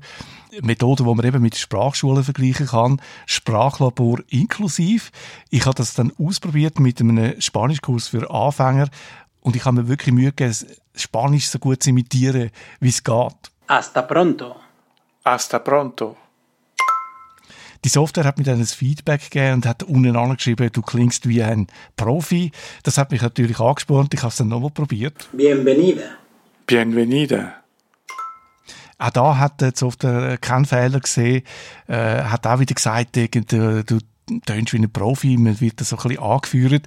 Methoden, 0.63 1.07
die 1.07 1.15
man 1.15 1.27
eben 1.27 1.43
mit 1.43 1.57
Sprachschulen 1.57 2.25
vergleichen 2.25 2.67
kann. 2.67 3.01
Sprachlabor 3.27 4.21
inklusiv. 4.29 5.11
Ich 5.51 5.67
habe 5.67 5.75
das 5.75 5.95
dann 5.95 6.13
ausprobiert 6.19 6.81
mit 6.81 7.01
einem 7.01 7.41
Spanischkurs 7.41 8.09
für 8.09 8.31
Anfänger 8.31 8.89
und 9.41 9.57
ich 9.57 9.65
habe 9.65 9.83
mir 9.83 9.89
wirklich 9.89 10.15
Mühe 10.15 10.33
gegeben, 10.33 10.55
Spanisch 10.95 11.49
so 11.49 11.59
gut 11.59 11.83
zu 11.83 11.91
imitieren, 11.91 12.51
wie 12.81 12.89
es 12.89 13.05
geht. 13.05 13.51
Hasta 13.69 14.03
pronto. 14.03 14.57
Hasta 15.25 15.59
pronto. 15.59 16.17
Die 17.85 17.89
Software 17.89 18.25
hat 18.25 18.39
mir 18.39 18.45
dann 18.45 18.59
ein 18.59 18.67
Feedback 18.67 19.31
gegeben 19.31 19.55
und 19.55 19.67
hat 19.67 19.85
unten 19.85 20.17
angeschrieben, 20.17 20.71
du 20.73 20.83
klingst 20.83 21.29
wie 21.29 21.43
ein 21.43 21.69
Profi. 21.97 22.51
Das 22.83 22.99
hat 22.99 23.13
mich 23.13 23.23
natürlich 23.23 23.61
angespornt. 23.61 24.13
Ich 24.15 24.23
habe 24.23 24.31
es 24.31 24.37
dann 24.37 24.49
nochmal 24.49 24.71
probiert. 24.71 25.29
Bienvenida. 25.33 26.03
Bienvenida. 26.67 27.63
Auch 28.99 29.11
da 29.11 29.39
hat 29.39 29.61
die 29.61 29.71
Software 29.75 30.39
keinen 30.39 30.65
Fehler 30.65 31.01
gesehen. 31.01 31.43
Äh, 31.87 32.23
hat 32.23 32.47
auch 32.47 32.61
wieder 32.61 32.75
gesagt, 32.75 33.17
du, 33.17 33.85
du 33.85 33.99
tönst 34.47 34.73
wie 34.73 34.79
ein 34.79 34.91
Profi, 34.91 35.37
man 35.37 35.61
wird 35.61 35.81
das 35.81 35.91
so 35.91 35.97
ein 35.97 36.03
bisschen 36.03 36.23
angeführt. 36.23 36.87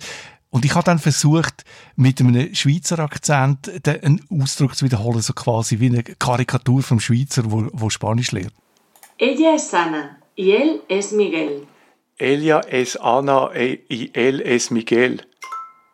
Und 0.52 0.65
ich 0.65 0.74
habe 0.74 0.84
dann 0.84 0.98
versucht, 0.98 1.63
mit 1.95 2.19
einem 2.19 2.56
Schweizer 2.56 3.00
Akzent 3.00 3.88
einen 3.88 4.26
Ausdruck 4.32 4.76
zu 4.76 4.86
wiederholen, 4.86 5.22
so 5.22 5.34
quasi 5.34 5.80
wie 5.80 5.88
eine 5.88 6.04
Karikatur 6.04 6.82
vom 6.82 7.00
Schweizer, 7.00 7.52
wo, 7.52 7.67
wo 7.72 7.89
Spanisch 7.89 8.32
lernt. 8.32 8.54
Ella 9.19 9.54
es 9.54 9.74
Ana 9.74 10.17
y 10.36 10.52
él 10.52 10.82
es 10.88 11.12
Miguel. 11.12 11.67
Ella 12.17 12.62
es 12.62 12.95
Ana 12.98 13.52
y 13.54 14.10
él 14.13 14.41
es 14.41 14.72
Miguel. 14.72 15.22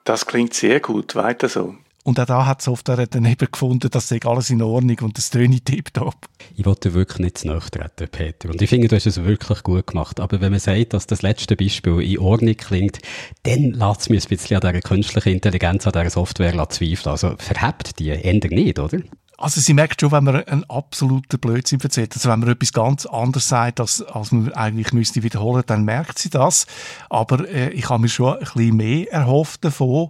Das 0.05 0.25
klingt 0.25 0.53
sehr 0.53 0.79
gut, 0.79 1.15
weiter 1.15 1.49
so. 1.49 1.75
Und 2.05 2.19
auch 2.19 2.25
da 2.27 2.45
hat 2.45 2.61
Software 2.61 3.07
dann 3.07 3.25
eben 3.25 3.47
gefunden, 3.51 3.89
dass 3.89 4.09
sei 4.09 4.19
alles 4.25 4.51
in 4.51 4.61
Ordnung 4.61 4.99
und 5.01 5.17
das 5.17 5.31
töne 5.31 5.59
tiptop. 5.59 6.13
Ich 6.55 6.63
wollte 6.63 6.93
wirklich 6.93 7.17
nicht 7.17 7.39
zu 7.39 7.47
treten, 7.47 8.07
Peter. 8.11 8.49
Und 8.49 8.61
ich 8.61 8.69
finde, 8.69 8.87
du 8.87 8.95
hast 8.95 9.07
es 9.07 9.23
wirklich 9.23 9.63
gut 9.63 9.87
gemacht. 9.87 10.19
Aber 10.19 10.39
wenn 10.39 10.51
man 10.51 10.59
sagt, 10.59 10.93
dass 10.93 11.07
das 11.07 11.23
letzte 11.23 11.55
Beispiel 11.55 11.99
in 12.01 12.19
Ordnung 12.19 12.55
klingt, 12.57 12.99
dann 13.41 13.71
lässt 13.71 14.01
es 14.01 14.09
mich 14.09 14.23
ein 14.23 14.29
bisschen 14.29 14.57
an 14.57 14.61
dieser 14.61 14.81
künstlichen 14.81 15.33
Intelligenz, 15.33 15.87
an 15.87 15.93
dieser 15.93 16.11
Software 16.11 16.69
zweifeln. 16.69 17.11
Also 17.11 17.33
verhebt 17.39 17.97
die 17.97 18.11
ändert 18.11 18.51
nicht, 18.51 18.77
oder? 18.77 18.99
Also 19.37 19.59
sie 19.59 19.73
merkt 19.73 19.99
schon, 19.99 20.11
wenn 20.11 20.23
man 20.23 20.43
einen 20.45 20.63
absoluten 20.69 21.39
Blödsinn 21.39 21.81
erzählt, 21.81 22.13
also 22.13 22.29
wenn 22.29 22.39
man 22.39 22.49
etwas 22.49 22.71
ganz 22.71 23.05
anderes 23.05 23.49
sagt, 23.49 23.79
als, 23.79 24.01
als 24.01 24.31
man 24.31 24.53
eigentlich 24.53 24.93
müsste 24.93 25.23
wiederholen, 25.23 25.63
dann 25.65 25.83
merkt 25.83 26.19
sie 26.19 26.29
das. 26.29 26.65
Aber 27.09 27.47
äh, 27.49 27.69
ich 27.71 27.89
habe 27.89 28.01
mir 28.01 28.09
schon 28.09 28.33
ein 28.33 28.39
bisschen 28.39 28.77
mehr 28.77 29.11
erhofft 29.11 29.65
davon, 29.65 30.09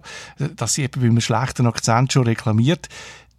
dass 0.56 0.74
sie 0.74 0.84
eben 0.84 1.00
bei 1.00 1.06
einem 1.06 1.20
schlechten 1.20 1.66
Akzent 1.66 2.12
schon 2.12 2.24
reklamiert. 2.24 2.88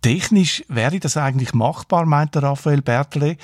Technisch 0.01 0.63
wäre 0.67 0.99
das 0.99 1.17
eigentlich 1.17 1.53
machbar, 1.53 2.05
meint 2.05 2.35
der 2.35 2.43
Raphael 2.43 2.81
Bertele. 2.81 3.37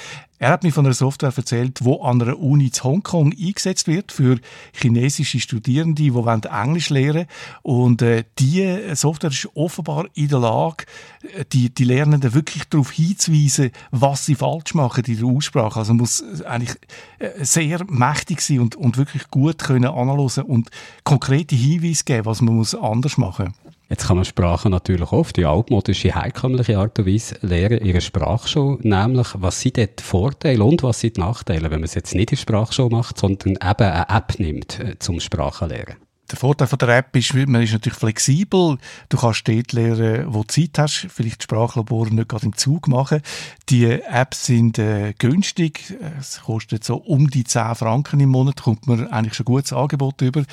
Er 0.43 0.49
hat 0.49 0.63
mir 0.63 0.73
von 0.73 0.85
einer 0.85 0.93
Software 0.93 1.31
erzählt, 1.33 1.79
wo 1.83 2.03
an 2.03 2.21
einer 2.21 2.37
Uni 2.37 2.69
in 2.69 2.83
Hongkong 2.83 3.31
eingesetzt 3.31 3.87
wird 3.87 4.11
für 4.11 4.39
chinesische 4.73 5.39
Studierende, 5.39 6.03
die 6.03 6.13
Englisch 6.49 6.89
lernen 6.89 7.27
Und 7.61 8.01
äh, 8.01 8.25
die 8.39 8.77
Software 8.93 9.31
ist 9.31 9.47
offenbar 9.55 10.07
in 10.15 10.27
der 10.27 10.39
Lage, 10.39 10.85
die, 11.53 11.73
die 11.73 11.85
Lernenden 11.85 12.33
wirklich 12.33 12.65
darauf 12.65 12.91
hinzuweisen, 12.91 13.71
was 13.91 14.25
sie 14.25 14.35
falsch 14.35 14.73
machen 14.73 15.05
in 15.05 15.17
der 15.17 15.25
Aussprache. 15.25 15.79
Also 15.79 15.93
muss 15.93 16.21
eigentlich 16.43 16.77
äh, 17.19 17.45
sehr 17.45 17.79
mächtig 17.87 18.41
sein 18.41 18.59
und, 18.59 18.75
und 18.75 18.97
wirklich 18.97 19.29
gut 19.29 19.59
können 19.59 19.85
analysieren 19.85 20.49
und 20.49 20.69
konkrete 21.05 21.55
Hinweise 21.55 22.03
geben, 22.03 22.25
was 22.25 22.41
man 22.41 22.55
muss 22.55 22.75
anders 22.75 23.17
machen. 23.17 23.53
Jetzt 23.93 24.07
kann 24.07 24.15
man 24.15 24.25
Sprachen 24.25 24.71
natürlich 24.71 25.11
auf 25.11 25.33
die 25.33 25.45
altmodische, 25.45 26.15
herkömmliche 26.15 26.79
Art 26.79 26.97
und 26.97 27.05
Weise 27.05 27.35
lernen, 27.41 27.85
ihre 27.85 28.01
Sprachschule, 28.01 28.79
nämlich 28.81 29.27
was 29.35 29.61
sind 29.61 29.77
dort 29.77 29.99
die 29.99 30.03
Vorteile 30.03 30.63
und 30.63 30.81
was 30.81 30.99
sind 30.99 31.17
die 31.17 31.21
Nachteile, 31.21 31.69
wenn 31.69 31.81
man 31.81 31.83
es 31.83 31.93
jetzt 31.93 32.15
nicht 32.15 32.31
in 32.31 32.39
Sprachschule 32.39 32.89
macht, 32.89 33.19
sondern 33.19 33.51
eben 33.51 33.61
eine 33.61 34.09
App 34.09 34.39
nimmt 34.39 34.79
äh, 34.79 34.97
zum 34.97 35.19
Sprachenlernen. 35.19 35.97
Der 36.31 36.39
Vorteil 36.39 36.65
von 36.65 36.79
der 36.79 36.89
App 36.89 37.15
ist, 37.15 37.35
man 37.35 37.61
ist 37.61 37.73
natürlich 37.73 37.99
flexibel. 37.99 38.79
Du 39.09 39.17
kannst 39.17 39.47
dort 39.47 39.73
lernen, 39.73 40.25
wo 40.33 40.41
du 40.41 40.47
Zeit 40.47 40.79
hast. 40.79 41.05
Vielleicht 41.13 41.41
die 41.41 41.43
Sprachlabore 41.43 42.11
nicht 42.11 42.29
gerade 42.29 42.47
im 42.47 42.57
Zug 42.57 42.87
machen. 42.87 43.21
Die 43.69 43.85
Apps 43.85 44.47
sind 44.47 44.79
äh, 44.79 45.13
günstig. 45.15 45.93
Es 46.19 46.41
kostet 46.41 46.83
so 46.83 46.95
um 46.95 47.29
die 47.29 47.43
10 47.43 47.75
Franken 47.75 48.19
im 48.21 48.29
Monat. 48.29 48.63
Kommt 48.63 48.87
man 48.87 49.07
eigentlich 49.09 49.35
schon 49.35 49.45
gutes 49.45 49.71
Angebot 49.71 50.21
über. 50.21 50.45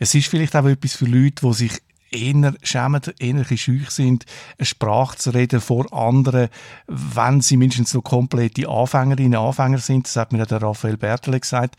Es 0.00 0.12
ist 0.16 0.26
vielleicht 0.26 0.56
auch 0.56 0.66
etwas 0.66 0.94
für 0.94 1.04
Leute, 1.04 1.46
die 1.46 1.52
sich 1.52 1.80
eher 2.10 2.54
schämen, 2.62 3.00
eher 3.18 3.44
schüch 3.56 3.90
sind, 3.90 4.24
eine 4.58 4.66
Sprache 4.66 5.16
zu 5.16 5.30
reden 5.30 5.60
vor 5.60 5.92
anderen, 5.92 6.48
wenn 6.86 7.40
sie 7.40 7.56
mindestens 7.56 7.90
so 7.90 8.02
komplette 8.02 8.68
Anfängerinnen 8.68 9.38
und 9.38 9.46
Anfänger 9.46 9.78
sind. 9.78 10.06
Das 10.06 10.16
hat 10.16 10.32
mir 10.32 10.44
der 10.46 10.62
Raphael 10.62 10.96
Bertele 10.96 11.40
gesagt. 11.40 11.76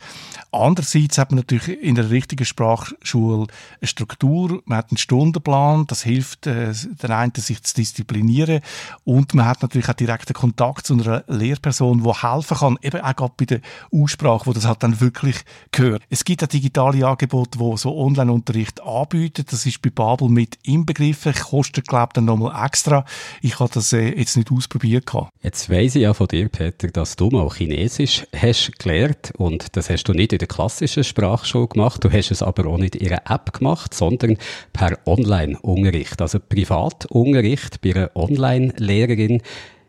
Andererseits 0.50 1.18
hat 1.18 1.30
man 1.30 1.38
natürlich 1.38 1.82
in 1.82 1.94
der 1.94 2.10
richtigen 2.10 2.44
Sprachschule 2.44 3.46
eine 3.80 3.88
Struktur, 3.88 4.62
man 4.66 4.78
hat 4.78 4.90
einen 4.90 4.98
Stundenplan, 4.98 5.86
das 5.86 6.02
hilft 6.02 6.46
äh, 6.46 6.72
den 6.72 7.10
einen, 7.10 7.32
sich 7.34 7.62
zu 7.62 7.74
disziplinieren 7.74 8.60
und 9.04 9.34
man 9.34 9.46
hat 9.46 9.62
natürlich 9.62 9.88
auch 9.88 9.94
direkten 9.94 10.34
Kontakt 10.34 10.86
zu 10.86 10.94
einer 10.94 11.24
Lehrperson, 11.26 12.02
die 12.02 12.12
helfen 12.12 12.56
kann, 12.56 12.78
eben 12.82 13.00
auch 13.00 13.16
gerade 13.16 13.34
bei 13.36 13.44
der 13.44 13.60
Aussprache, 13.92 14.46
wo 14.46 14.52
das 14.52 14.66
halt 14.66 14.82
dann 14.82 15.00
wirklich 15.00 15.36
gehört. 15.70 16.02
Es 16.10 16.24
gibt 16.24 16.42
auch 16.42 16.48
digitale 16.48 17.06
Angebote, 17.06 17.58
die 17.58 17.76
so 17.76 17.96
Online-Unterricht 17.96 18.82
anbieten. 18.82 19.44
Das 19.48 19.66
ist 19.66 19.82
bei 19.82 19.90
Babel 19.90 20.21
Kabel 20.22 20.28
mit 20.28 20.58
inbegriffen. 20.62 21.34
Kostet, 21.34 21.88
glaube 21.88 22.10
ich, 22.10 22.12
dann 22.14 22.24
nochmal 22.26 22.66
extra. 22.66 23.04
Ich 23.40 23.58
habe 23.58 23.70
das 23.72 23.92
äh, 23.92 24.16
jetzt 24.18 24.36
nicht 24.36 24.50
ausprobiert. 24.50 25.10
Jetzt 25.42 25.70
weiss 25.70 25.94
ich 25.94 26.02
ja 26.02 26.14
von 26.14 26.28
dir, 26.28 26.48
Peter, 26.48 26.88
dass 26.88 27.16
du 27.16 27.28
mal 27.30 27.48
Chinesisch 27.50 28.26
hast 28.34 28.78
gelernt 28.78 29.32
und 29.36 29.76
das 29.76 29.90
hast 29.90 30.04
du 30.04 30.12
nicht 30.12 30.32
in 30.32 30.38
der 30.38 30.48
klassischen 30.48 31.04
Sprachschule 31.04 31.68
gemacht. 31.68 32.04
Du 32.04 32.10
hast 32.10 32.30
es 32.30 32.42
aber 32.42 32.66
auch 32.66 32.78
nicht 32.78 32.96
in 32.96 33.08
einer 33.08 33.30
App 33.30 33.52
gemacht, 33.52 33.94
sondern 33.94 34.36
per 34.72 34.98
Online-Unterricht. 35.06 36.20
Also 36.20 36.38
Privatunterricht 36.40 37.80
bei 37.80 37.94
einer 37.94 38.10
Online-Lehrerin. 38.14 39.42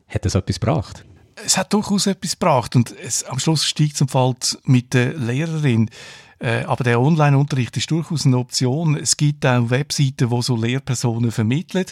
Hat 0.08 0.26
das 0.26 0.36
etwas 0.36 0.60
gebracht? 0.60 1.06
Es 1.46 1.58
hat 1.58 1.74
durchaus 1.74 2.06
etwas 2.06 2.34
gebracht 2.34 2.76
und 2.76 2.94
es, 3.04 3.24
am 3.24 3.40
Schluss 3.40 3.66
steigt 3.66 3.98
zum 3.98 4.08
Fall 4.08 4.36
mit 4.66 4.94
der 4.94 5.14
Lehrerin. 5.14 5.90
Äh, 6.44 6.66
aber 6.66 6.84
der 6.84 7.00
Online-Unterricht 7.00 7.78
ist 7.78 7.90
durchaus 7.90 8.26
eine 8.26 8.38
Option. 8.38 8.98
Es 8.98 9.16
gibt 9.16 9.46
auch 9.46 9.70
Webseiten, 9.70 10.30
wo 10.30 10.42
so 10.42 10.58
Lehrpersonen 10.58 11.32
vermitteln. 11.32 11.86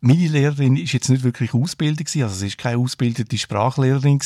Meine 0.00 0.26
Lehrerin 0.26 0.76
ist 0.76 0.92
jetzt 0.92 1.08
nicht 1.08 1.22
wirklich 1.22 1.54
Ausbildung 1.54 2.04
also 2.06 2.34
sie 2.34 2.48
ist 2.48 2.58
keine 2.58 2.76
ausgebildete 2.76 3.38
Sprachlehrerin. 3.38 4.18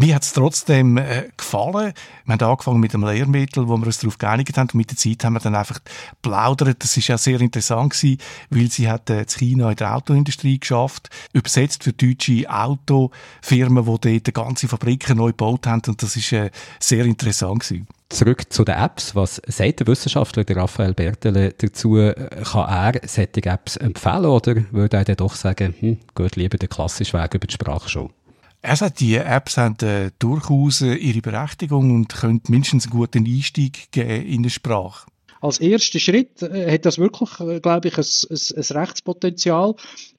Mir 0.00 0.14
hat 0.14 0.22
es 0.22 0.32
trotzdem 0.32 0.96
äh, 0.96 1.28
gefallen. 1.36 1.92
Wir 2.24 2.32
haben 2.32 2.40
angefangen 2.40 2.78
mit 2.78 2.94
einem 2.94 3.04
Lehrmittel, 3.04 3.66
wo 3.66 3.76
wir 3.78 3.86
uns 3.86 3.98
darauf 3.98 4.16
geeinigt 4.16 4.56
haben. 4.56 4.68
Und 4.68 4.76
mit 4.76 4.90
der 4.90 4.96
Zeit 4.96 5.24
haben 5.24 5.32
wir 5.32 5.40
dann 5.40 5.56
einfach 5.56 5.80
plaudert. 6.22 6.84
Das 6.84 6.96
ist 6.96 7.08
ja 7.08 7.18
sehr 7.18 7.40
interessant 7.40 7.94
gewesen, 7.94 8.18
weil 8.48 8.70
sie 8.70 8.88
hat 8.88 9.10
äh, 9.10 9.22
in 9.22 9.26
China 9.26 9.70
in 9.70 9.76
der 9.76 9.96
Autoindustrie 9.96 10.60
geschafft, 10.60 11.10
übersetzt 11.32 11.82
für 11.82 11.92
deutsche 11.92 12.48
Autofirmen, 12.48 13.84
die 14.00 14.22
dort 14.22 14.34
ganze 14.34 14.68
Fabriken 14.68 15.16
neu 15.16 15.30
gebaut 15.30 15.66
haben. 15.66 15.82
Und 15.88 16.00
das 16.00 16.14
ist 16.14 16.30
äh, 16.30 16.52
sehr 16.78 17.04
interessant 17.04 17.64
gewesen. 17.64 17.88
Zurück 18.08 18.52
zu 18.52 18.62
den 18.62 18.76
Apps. 18.76 19.16
Was 19.16 19.42
sagt 19.48 19.80
der 19.80 19.88
Wissenschaftler, 19.88 20.44
der 20.44 20.58
Raphael 20.58 20.94
Bertele, 20.94 21.54
dazu? 21.58 21.94
Kann 21.94 22.68
er 22.68 23.00
solche 23.04 23.46
Apps 23.46 23.74
empfehlen 23.76 24.26
oder 24.26 24.54
würde 24.70 24.96
er 24.96 25.04
dann 25.04 25.16
doch 25.16 25.34
sagen, 25.34 25.74
hm, 25.76 25.98
geht 26.14 26.36
lieber 26.36 26.56
den 26.56 26.68
klassischen 26.68 27.18
Weg 27.20 27.34
über 27.34 27.48
die 27.48 27.54
Sprachschule? 27.54 28.10
Er 28.60 28.76
sagt, 28.76 29.00
die 29.00 29.14
Apps 29.14 29.56
haben 29.56 29.76
äh, 29.86 30.10
durchaus 30.18 30.82
äh, 30.82 30.94
ihre 30.94 31.20
Berechtigung 31.20 31.94
und 31.94 32.08
können 32.08 32.42
mindestens 32.48 32.86
einen 32.86 32.98
guten 32.98 33.24
Einstieg 33.24 33.92
geben 33.92 34.26
in 34.26 34.42
die 34.42 34.50
Sprache. 34.50 35.06
Als 35.40 35.60
erster 35.60 36.00
Schritt 36.00 36.42
äh, 36.42 36.72
hat 36.72 36.84
das 36.84 36.98
wirklich, 36.98 37.30
glaube 37.62 37.88
ich, 37.88 37.96
ein, 37.96 38.04
ein, 38.04 38.56
ein 38.56 38.76
Rechtspotenzial. 38.76 39.74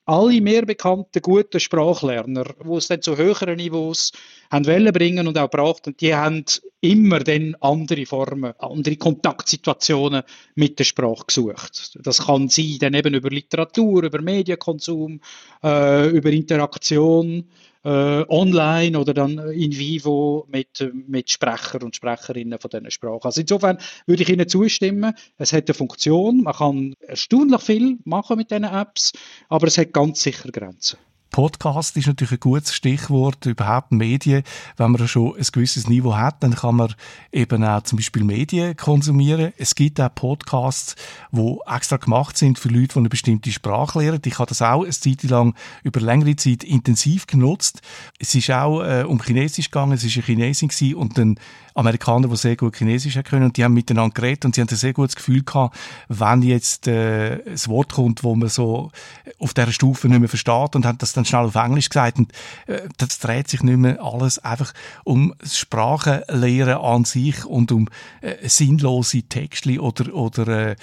Alle 0.05 0.41
mehr 0.41 0.65
bekannten 0.65 1.21
guten 1.21 1.59
Sprachlerner, 1.59 2.45
die 2.63 2.73
es 2.73 2.87
dann 2.87 3.01
zu 3.01 3.17
höheren 3.17 3.57
Niveaus 3.57 4.13
haben 4.49 4.65
wollen 4.65 4.93
bringen 4.93 5.27
und 5.27 5.37
auch 5.37 5.51
gebracht, 5.51 5.91
die 5.99 6.15
haben 6.15 6.45
immer 6.79 7.19
dann 7.19 7.55
andere 7.59 8.05
Formen, 8.05 8.53
andere 8.57 8.95
Kontaktsituationen 8.95 10.23
mit 10.55 10.79
der 10.79 10.85
Sprache 10.85 11.25
gesucht. 11.27 11.99
Das 12.01 12.25
kann 12.25 12.47
sein 12.47 12.77
dann 12.79 12.93
eben 12.93 13.13
über 13.13 13.29
Literatur, 13.29 14.03
über 14.03 14.21
Medienkonsum, 14.21 15.19
äh, 15.61 16.09
über 16.09 16.31
Interaktion 16.31 17.43
äh, 17.83 18.25
online 18.27 18.99
oder 18.99 19.13
dann 19.13 19.37
in 19.51 19.77
vivo 19.77 20.45
mit, 20.49 20.91
mit 21.07 21.29
Sprecher 21.29 21.83
und 21.83 21.95
Sprecherinnen 21.95 22.59
von 22.59 22.69
diesen 22.69 22.91
Sprachen. 22.91 23.23
Also 23.23 23.41
insofern 23.41 23.77
würde 24.05 24.23
ich 24.23 24.29
Ihnen 24.29 24.47
zustimmen, 24.47 25.13
es 25.37 25.53
hat 25.53 25.67
eine 25.67 25.73
Funktion, 25.73 26.43
man 26.43 26.53
kann 26.53 26.93
erstaunlich 26.99 27.61
viel 27.61 27.97
machen 28.03 28.37
mit 28.37 28.51
diesen 28.51 28.65
Apps, 28.65 29.13
aber 29.47 29.67
es 29.67 29.77
hat 29.77 29.93
ganz 29.93 30.21
sicher 30.21 30.51
Grenzen. 30.51 30.97
Podcast 31.31 31.95
ist 31.95 32.07
natürlich 32.07 32.33
ein 32.33 32.39
gutes 32.39 32.73
Stichwort, 32.73 33.45
überhaupt 33.45 33.91
Medien. 33.91 34.43
Wenn 34.77 34.91
man 34.91 35.07
schon 35.07 35.35
ein 35.35 35.45
gewisses 35.51 35.87
Niveau 35.87 36.15
hat, 36.15 36.41
dann 36.41 36.55
kann 36.55 36.75
man 36.75 36.95
eben 37.31 37.63
auch 37.63 37.83
zum 37.83 37.97
Beispiel 37.97 38.23
Medien 38.23 38.75
konsumieren. 38.75 39.53
Es 39.57 39.75
gibt 39.75 40.01
auch 40.01 40.13
Podcasts, 40.13 40.95
die 41.31 41.57
extra 41.67 41.97
gemacht 41.97 42.37
sind 42.37 42.57
für 42.57 42.69
Leute, 42.69 42.93
die 42.93 42.99
eine 42.99 43.09
bestimmte 43.09 43.51
Sprache 43.51 43.99
lernen. 43.99 44.21
Ich 44.25 44.39
habe 44.39 44.49
das 44.49 44.61
auch 44.61 44.83
eine 44.83 44.89
Zeit 44.89 45.23
lang 45.23 45.55
über 45.83 45.99
längere 45.99 46.35
Zeit 46.35 46.63
intensiv 46.63 47.27
genutzt. 47.27 47.81
Es 48.17 48.33
ist 48.33 48.49
auch 48.49 48.81
äh, 48.81 49.03
um 49.03 49.21
Chinesisch 49.21 49.69
gegangen, 49.69 49.93
es 49.93 50.03
war 50.03 50.11
eine 50.11 50.23
Chinesin 50.23 50.95
und 50.95 51.17
ein 51.19 51.39
Amerikaner, 51.79 52.27
die 52.27 52.35
sehr 52.35 52.55
gut 52.55 52.75
Chinesisch 52.75 53.17
können 53.23 53.45
und 53.45 53.57
die 53.57 53.63
haben 53.63 53.73
miteinander 53.73 54.13
geredet 54.13 54.45
und 54.45 54.55
sie 54.55 54.61
haben 54.61 54.69
ein 54.69 54.75
sehr 54.75 54.93
gutes 54.93 55.15
Gefühl 55.15 55.43
gehabt, 55.43 55.77
wenn 56.09 56.41
jetzt 56.41 56.87
äh, 56.87 57.35
ein 57.45 57.67
Wort 57.67 57.93
kommt, 57.93 58.23
wo 58.23 58.35
man 58.35 58.49
so 58.49 58.91
auf 59.39 59.53
dieser 59.53 59.71
Stufe 59.71 60.09
nicht 60.09 60.19
mehr 60.19 60.29
versteht 60.29 60.75
und 60.75 60.85
haben 60.85 60.97
das 60.97 61.13
dann 61.13 61.25
schnell 61.25 61.45
auf 61.45 61.55
Englisch 61.55 61.89
gesagt 61.89 62.19
und 62.19 62.31
äh, 62.67 62.81
das 62.97 63.19
dreht 63.19 63.47
sich 63.47 63.63
nicht 63.63 63.77
mehr 63.77 64.03
alles 64.03 64.39
einfach 64.39 64.73
um 65.05 65.33
Sprachenlehren 65.43 66.77
an 66.77 67.05
sich 67.05 67.45
und 67.45 67.71
um 67.71 67.87
äh, 68.21 68.47
sinnlose 68.47 69.23
Texte 69.23 69.81
oder, 69.81 70.13
oder 70.13 70.47
äh, 70.47 70.75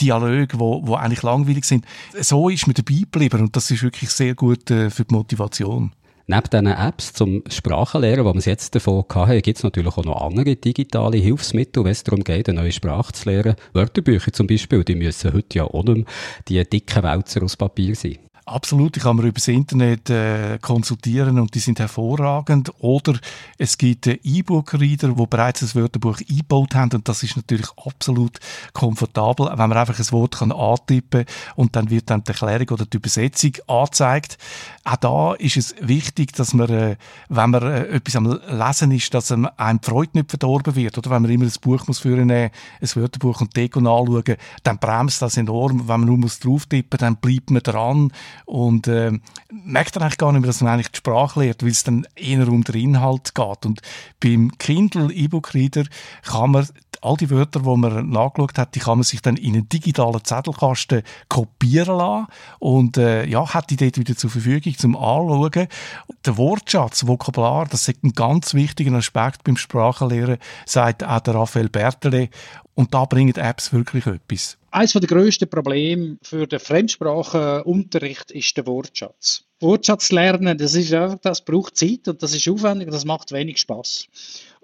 Dialoge, 0.00 0.58
wo, 0.58 0.86
wo 0.86 0.94
eigentlich 0.94 1.22
langweilig 1.22 1.64
sind. 1.64 1.84
So 2.20 2.48
ist 2.48 2.66
man 2.66 2.74
dabei 2.74 3.00
geblieben 3.00 3.40
und 3.42 3.56
das 3.56 3.70
ist 3.70 3.82
wirklich 3.82 4.10
sehr 4.10 4.34
gut 4.34 4.70
äh, 4.70 4.90
für 4.90 5.04
die 5.04 5.14
Motivation. 5.14 5.92
Neben 6.26 6.48
diesen 6.50 6.66
Apps 6.68 7.12
zum 7.12 7.42
Sprachenlernen, 7.50 8.24
die 8.24 8.34
wir 8.46 8.50
jetzt 8.50 8.74
davon 8.74 9.04
hatten, 9.14 9.42
gibt 9.42 9.58
es 9.58 9.62
natürlich 9.62 9.94
auch 9.94 10.04
noch 10.04 10.22
andere 10.22 10.56
digitale 10.56 11.18
Hilfsmittel, 11.18 11.84
wenn 11.84 11.92
es 11.92 12.02
darum 12.02 12.24
geht, 12.24 12.48
eine 12.48 12.62
neue 12.62 12.72
Sprache 12.72 13.12
zu 13.12 13.28
lernen. 13.28 13.56
Wörterbücher 13.74 14.32
zum 14.32 14.46
Beispiel, 14.46 14.84
die 14.84 14.94
müssen 14.94 15.34
heute 15.34 15.58
ja 15.58 15.64
auch 15.64 15.84
nicht 15.84 16.08
die 16.48 16.64
dicken 16.64 17.02
Wälzer 17.02 17.42
aus 17.42 17.58
Papier 17.58 17.94
sein. 17.94 18.18
Absolut, 18.46 18.94
die 18.94 19.00
kann 19.00 19.16
man 19.16 19.24
über 19.24 19.36
das 19.36 19.48
Internet 19.48 20.10
äh, 20.10 20.58
konsultieren 20.60 21.38
und 21.38 21.54
die 21.54 21.60
sind 21.60 21.78
hervorragend. 21.78 22.72
Oder 22.78 23.18
es 23.56 23.78
gibt 23.78 24.06
äh, 24.06 24.18
E-Book-Reader, 24.22 25.14
die 25.14 25.26
bereits 25.26 25.60
das 25.60 25.74
Wörterbuch 25.74 26.18
eingebaut 26.28 26.74
haben 26.74 26.90
und 26.92 27.08
das 27.08 27.22
ist 27.22 27.36
natürlich 27.36 27.68
absolut 27.86 28.38
komfortabel, 28.74 29.46
wenn 29.46 29.68
man 29.70 29.72
einfach 29.72 29.98
ein 29.98 30.12
Wort 30.12 30.36
kann 30.36 30.52
antippen 30.52 31.24
und 31.56 31.74
dann 31.74 31.88
wird 31.88 32.10
dann 32.10 32.22
die 32.22 32.32
Erklärung 32.32 32.68
oder 32.68 32.84
die 32.84 32.98
Übersetzung 32.98 33.52
angezeigt. 33.66 34.36
Auch 34.84 34.96
da 34.96 35.32
ist 35.32 35.56
es 35.56 35.74
wichtig, 35.80 36.34
dass 36.34 36.52
man, 36.52 36.68
äh, 36.68 36.96
wenn 37.30 37.48
man 37.48 37.62
äh, 37.62 37.86
etwas 37.86 38.16
am 38.16 38.26
Lesen 38.26 38.90
ist, 38.90 39.14
dass 39.14 39.32
einem 39.32 39.48
die 39.56 39.88
Freude 39.88 40.18
nicht 40.18 40.28
verdorben 40.28 40.76
wird. 40.76 40.98
Oder 40.98 41.08
wenn 41.08 41.22
man 41.22 41.30
immer 41.30 41.46
ein 41.46 41.52
Buch 41.62 41.86
muss 41.86 42.00
führen, 42.00 42.30
ein 42.30 42.50
Wörterbuch 42.82 43.40
und 43.40 43.56
Deko 43.56 43.78
anschauen, 43.78 44.36
dann 44.64 44.78
bremst 44.78 45.22
das 45.22 45.38
enorm. 45.38 45.88
Wenn 45.88 46.00
man 46.00 46.04
nur 46.04 46.18
muss 46.18 46.40
drauf 46.40 46.66
tippen, 46.66 46.98
dann 46.98 47.16
bleibt 47.16 47.50
man 47.50 47.62
dran 47.62 48.12
und 48.44 48.86
äh, 48.88 49.12
merkt 49.50 49.96
dann 49.96 50.02
eigentlich 50.02 50.18
gar 50.18 50.32
nicht 50.32 50.42
mehr, 50.42 50.48
dass 50.48 50.60
man 50.60 50.72
eigentlich 50.72 50.90
die 50.90 50.98
Sprache 50.98 51.40
lernt, 51.40 51.62
weil 51.62 51.70
es 51.70 51.84
dann 51.84 52.06
eher 52.16 52.48
um 52.48 52.64
den 52.64 52.74
Inhalt 52.74 53.34
geht. 53.34 53.66
Und 53.66 53.80
beim 54.20 54.52
Kindle 54.58 55.12
E-Book 55.12 55.54
Reader 55.54 55.84
kann 56.22 56.52
man 56.52 56.68
all 57.04 57.16
die 57.16 57.30
Wörter, 57.30 57.60
die 57.60 57.76
man 57.76 58.08
nachgeschaut 58.08 58.58
hat, 58.58 58.74
die 58.74 58.80
kann 58.80 58.98
man 58.98 59.04
sich 59.04 59.20
dann 59.20 59.36
in 59.36 59.54
einen 59.54 59.68
digitalen 59.68 60.24
Zettelkasten 60.24 61.02
kopieren 61.28 61.98
lassen 61.98 62.26
und 62.58 62.96
äh, 62.96 63.24
ja, 63.26 63.52
hat 63.52 63.70
die 63.70 63.76
dort 63.76 63.98
wieder 63.98 64.16
zur 64.16 64.30
Verfügung 64.30 64.76
zum 64.76 64.96
Anschauen. 64.96 65.68
Der 66.24 66.36
Wortschatz, 66.36 67.06
Vokabular, 67.06 67.66
das 67.66 67.88
ist 67.88 68.02
ein 68.02 68.12
ganz 68.12 68.54
wichtiger 68.54 68.92
Aspekt 68.94 69.44
beim 69.44 69.56
Sprachenlernen, 69.56 70.38
sagt 70.66 71.04
auch 71.04 71.20
der 71.20 71.34
Raphael 71.34 71.68
Bertele. 71.68 72.28
Und 72.74 72.92
da 72.92 73.04
bringen 73.04 73.36
Apps 73.36 73.72
wirklich 73.72 74.06
etwas. 74.06 74.58
Eines 74.72 74.92
der 74.92 75.02
grössten 75.02 75.48
Probleme 75.48 76.18
für 76.22 76.48
den 76.48 76.58
Fremdsprachenunterricht 76.58 78.32
ist 78.32 78.56
der 78.56 78.66
Wortschatz. 78.66 79.44
Wortschatz 79.60 80.10
lernen, 80.10 80.58
das 80.58 80.74
ist 80.74 80.92
einfach, 80.92 81.18
das 81.22 81.44
braucht 81.44 81.76
Zeit 81.76 82.08
und 82.08 82.20
das 82.22 82.34
ist 82.34 82.48
aufwendig 82.48 82.88
und 82.88 82.94
das 82.94 83.04
macht 83.04 83.30
wenig 83.30 83.58
Spaß. 83.58 84.08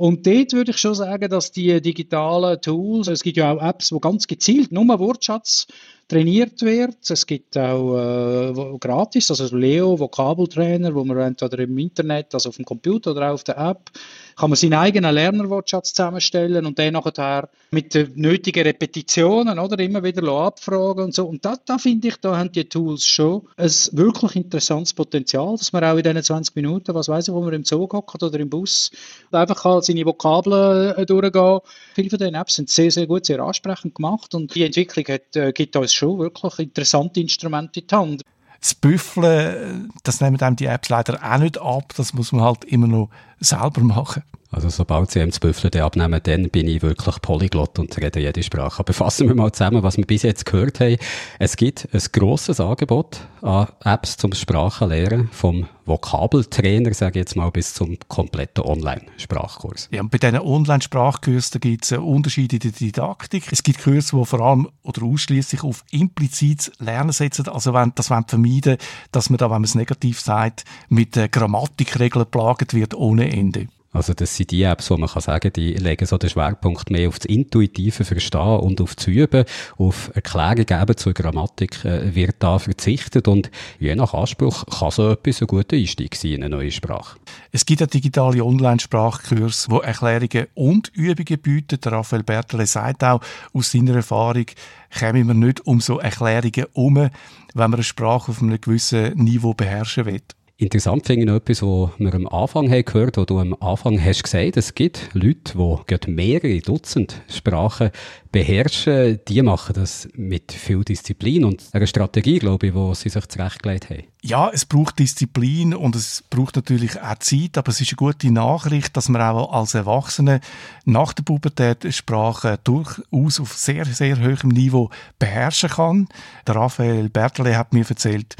Und 0.01 0.27
dort 0.27 0.55
würde 0.55 0.71
ich 0.71 0.79
schon 0.79 0.95
sagen, 0.95 1.29
dass 1.29 1.53
die 1.53 1.79
digitalen 1.83 2.59
Tools, 2.63 3.09
es 3.09 3.23
gibt 3.23 3.37
ja 3.37 3.53
auch 3.53 3.61
Apps, 3.61 3.93
wo 3.93 4.01
ganz 4.01 4.27
gezielt 4.27 4.73
nur 4.73 4.99
Wortschatz 4.99 5.67
trainiert 6.11 6.61
wird. 6.63 7.09
Es 7.09 7.25
gibt 7.25 7.57
auch 7.57 7.97
äh, 7.97 8.79
gratis, 8.79 9.31
also 9.31 9.57
Leo, 9.57 9.99
Vokabeltrainer, 9.99 10.95
wo 10.95 11.05
man 11.05 11.19
entweder 11.19 11.61
im 11.61 11.79
Internet, 11.79 12.35
also 12.35 12.49
auf 12.49 12.57
dem 12.57 12.65
Computer 12.65 13.13
oder 13.13 13.29
auch 13.29 13.35
auf 13.35 13.45
der 13.45 13.59
App, 13.59 13.91
kann 14.37 14.51
man 14.51 14.57
seinen 14.57 14.75
eigenen 14.75 15.15
Lernerwortschatz 15.15 15.93
zusammenstellen 15.93 16.67
und 16.67 16.79
den 16.79 16.95
nachher 16.95 17.49
mit 17.71 17.95
den 17.95 18.13
nötigen 18.17 18.65
Repetitionen 18.65 19.59
oder 19.59 19.79
immer 19.79 20.03
wieder 20.03 20.27
abfragen 20.33 21.05
und 21.05 21.15
so. 21.15 21.27
Und 21.27 21.45
da, 21.45 21.57
da 21.65 21.79
finde 21.79 22.09
ich, 22.09 22.17
da 22.17 22.37
haben 22.37 22.51
die 22.51 22.65
Tools 22.65 23.07
schon 23.07 23.43
ein 23.57 23.71
wirklich 23.93 24.35
interessantes 24.35 24.95
Potenzial, 24.95 25.57
dass 25.57 25.73
man 25.73 25.85
auch 25.85 25.97
in 25.97 26.03
diesen 26.03 26.23
20 26.23 26.57
Minuten, 26.57 26.95
was 26.95 27.09
weiß 27.09 27.29
ich, 27.29 27.35
wo 27.35 27.41
man 27.41 27.53
im 27.53 27.65
Zug 27.65 27.93
hockt 27.93 28.23
oder 28.23 28.41
im 28.41 28.51
Bus, 28.51 28.91
einfach 29.31 29.63
kann 29.63 29.83
seine 29.91 30.07
Vokabeln 30.07 30.95
äh, 30.97 31.07
durchgehen. 31.07 31.61
Viele 31.95 32.11
von 32.11 32.19
diesen 32.19 32.35
Apps 32.35 32.55
sind 32.55 32.69
sehr, 32.69 32.91
sehr 32.91 33.07
gut, 33.07 33.27
sehr 33.27 33.41
ansprechend 33.41 33.95
gemacht 33.95 34.35
und 34.35 34.55
die 34.55 34.65
Entwicklung 34.65 35.07
hat, 35.07 35.37
äh, 35.37 35.53
gibt 35.53 35.77
uns 35.77 35.93
schon 35.93 36.19
wirklich 36.19 36.59
interessante 36.59 37.21
Instrumente 37.21 37.81
in 37.81 37.87
die 37.87 37.95
Hand. 37.95 38.23
Das 38.61 38.75
Büffeln, 38.75 39.91
das 40.03 40.21
nehmen 40.21 40.41
einem 40.41 40.57
die 40.57 40.67
Apps 40.67 40.91
leider 40.91 41.19
auch 41.23 41.39
nicht 41.39 41.59
ab. 41.59 41.93
Das 41.97 42.13
muss 42.13 42.33
man 42.33 42.43
halt 42.43 42.65
immer 42.65 42.87
noch 42.87 43.09
selber 43.41 43.81
machen. 43.81 44.23
Also 44.53 44.69
sobald 44.69 45.13
sie 45.13 45.21
ihm 45.21 45.31
das 45.31 45.39
Büffeln 45.39 45.73
abnehmen, 45.81 46.21
dann 46.23 46.51
bin 46.51 46.67
ich 46.67 46.83
wirklich 46.83 47.23
Polyglott 47.23 47.79
und 47.79 47.97
rede 47.99 48.19
jede 48.19 48.43
Sprache. 48.43 48.81
Aber 48.81 48.93
fassen 48.93 49.29
wir 49.29 49.35
mal 49.37 49.53
zusammen, 49.53 49.85
was 49.85 49.97
wir 49.97 50.05
bis 50.05 50.23
jetzt 50.23 50.45
gehört 50.45 50.81
haben. 50.81 50.97
Es 51.39 51.57
gibt 51.57 51.89
ein 51.93 52.03
grosses 52.13 52.59
Angebot 52.59 53.21
an 53.43 53.69
Apps 53.85 54.17
zum 54.17 54.33
Sprachenlernen, 54.33 55.29
vom 55.31 55.69
Vokabeltrainer, 55.87 56.93
sage 56.95 57.21
ich 57.21 57.25
jetzt 57.25 57.37
mal, 57.37 57.51
bis 57.51 57.75
zum 57.75 57.97
kompletten 58.09 58.65
Online-Sprachkurs. 58.65 59.89
Ja, 59.93 60.01
und 60.01 60.11
bei 60.11 60.19
diesen 60.19 60.41
Online-Sprachkursen 60.41 61.61
gibt 61.61 61.85
es 61.85 61.93
Unterschiede 61.93 62.57
in 62.57 62.61
der 62.61 62.73
Didaktik. 62.73 63.53
Es 63.53 63.63
gibt 63.63 63.83
Kurse, 63.83 64.17
die 64.17 64.25
vor 64.25 64.41
allem 64.41 64.69
oder 64.83 65.05
ausschließlich 65.05 65.63
auf 65.63 65.85
implizites 65.93 66.73
Lernen 66.81 67.13
setzen. 67.13 67.49
Also 67.49 67.73
wenn, 67.73 67.93
das 67.95 68.11
wollen 68.11 68.25
vermeiden, 68.27 68.79
dass 69.13 69.31
man 69.31 69.39
da, 69.39 69.47
wenn 69.47 69.53
man 69.53 69.65
es 69.65 69.77
negativ 69.77 70.21
sagt, 70.21 70.65
mit 70.89 71.15
Grammatikregeln 71.31 72.27
plagt 72.27 72.75
wird 72.75 72.95
ohne 72.95 73.31
Ende. 73.31 73.69
Also 73.93 74.15
das 74.15 74.37
sind 74.37 74.53
die 74.53 74.63
Apps, 74.63 74.89
wo 74.91 74.97
man 74.97 75.09
kann 75.09 75.21
sagen, 75.21 75.53
die 75.53 75.75
legen 75.75 76.07
so 76.07 76.17
den 76.17 76.31
Schwerpunkt 76.31 76.91
mehr 76.91 77.09
auf 77.09 77.19
das 77.19 77.27
intuitive 77.27 78.05
Verstehen 78.05 78.61
und 78.61 78.81
auf 78.81 78.95
das 78.95 79.09
Üben, 79.09 79.45
auf 79.79 80.13
Erklärungen 80.15 80.83
eben 80.83 80.97
zur 80.97 81.13
Grammatik 81.13 81.85
äh, 81.85 82.15
wird 82.15 82.37
da 82.39 82.61
verzichtet 82.61 83.27
und 83.27 83.51
je 83.81 83.97
nach 83.97 84.15
Anspruch 84.15 84.65
kann 84.67 84.93
so 84.93 85.11
etwas 85.11 85.41
ein 85.41 85.49
guter 85.49 85.77
Einstieg 85.77 86.15
sein 86.15 86.33
in 86.33 86.45
eine 86.45 86.57
neue 86.57 86.71
Sprache. 86.71 87.19
Es 87.51 87.67
gibt 87.67 87.83
einen 87.83 87.91
digitale 87.91 88.45
Online-Sprachkurs, 88.45 89.67
wo 89.71 89.79
Erklärungen 89.79 90.47
und 90.55 90.93
Übungen 90.95 91.41
bietet. 91.41 91.85
Der 91.85 91.93
Raphael 91.93 92.23
Bertele 92.23 92.67
sagt 92.67 93.03
auch 93.03 93.21
aus 93.53 93.73
seiner 93.73 93.97
Erfahrung, 93.97 94.47
kämen 94.91 95.27
wir 95.27 95.35
nicht 95.35 95.67
um 95.67 95.81
so 95.81 95.99
Erklärungen 95.99 96.67
um, 96.75 96.95
wenn 96.95 97.11
man 97.55 97.75
eine 97.75 97.83
Sprache 97.83 98.31
auf 98.31 98.41
einem 98.41 98.61
gewissen 98.61 99.15
Niveau 99.17 99.53
beherrschen 99.53 100.07
will. 100.07 100.23
Interessant 100.61 101.07
finde 101.07 101.23
ich 101.23 101.27
noch 101.27 101.37
etwas, 101.37 101.63
was 101.63 101.89
wir 101.99 102.13
am 102.13 102.29
Anfang 102.29 102.71
haben 102.71 102.85
gehört, 102.85 103.17
wo 103.17 103.25
du 103.25 103.39
am 103.39 103.57
Anfang 103.61 103.99
hast 103.99 104.25
gesagt, 104.25 104.59
es 104.59 104.75
gibt 104.75 105.09
Leute, 105.15 105.55
die 105.57 106.11
mehrere 106.11 106.61
Dutzend 106.61 107.23
Sprachen 107.31 107.91
beherrschen, 108.31 109.21
die 109.27 109.41
machen 109.41 109.73
das 109.73 110.07
mit 110.15 110.53
viel 110.53 110.85
Disziplin 110.85 111.47
und 111.47 111.65
einer 111.73 111.87
Strategie, 111.87 112.39
glaube 112.39 112.67
ich, 112.67 112.75
wo 112.75 112.93
sie 112.93 113.09
sich 113.09 113.27
zurechtgelegt 113.27 113.89
haben. 113.89 114.05
Ja, 114.23 114.51
es 114.53 114.67
braucht 114.67 114.99
Disziplin 114.99 115.75
und 115.75 115.97
es 115.97 116.23
braucht 116.29 116.57
natürlich 116.57 117.01
auch 117.01 117.19
Zeit, 117.21 117.57
aber 117.57 117.71
es 117.71 117.81
ist 117.81 117.93
eine 117.93 117.97
gute 117.97 118.31
Nachricht, 118.31 118.95
dass 118.99 119.09
man 119.09 119.23
auch 119.23 119.51
als 119.55 119.73
Erwachsene 119.73 120.41
nach 120.85 121.15
der 121.15 121.23
Pubertät 121.23 121.87
Sprachen 121.95 122.59
durchaus 122.65 123.41
auf 123.41 123.55
sehr, 123.55 123.87
sehr 123.87 124.21
hohem 124.21 124.51
Niveau 124.51 124.91
beherrschen 125.19 125.71
kann. 125.71 126.09
Der 126.47 126.57
Raphael 126.57 127.09
Bertele 127.09 127.57
hat 127.57 127.73
mir 127.73 127.89
erzählt, 127.89 128.37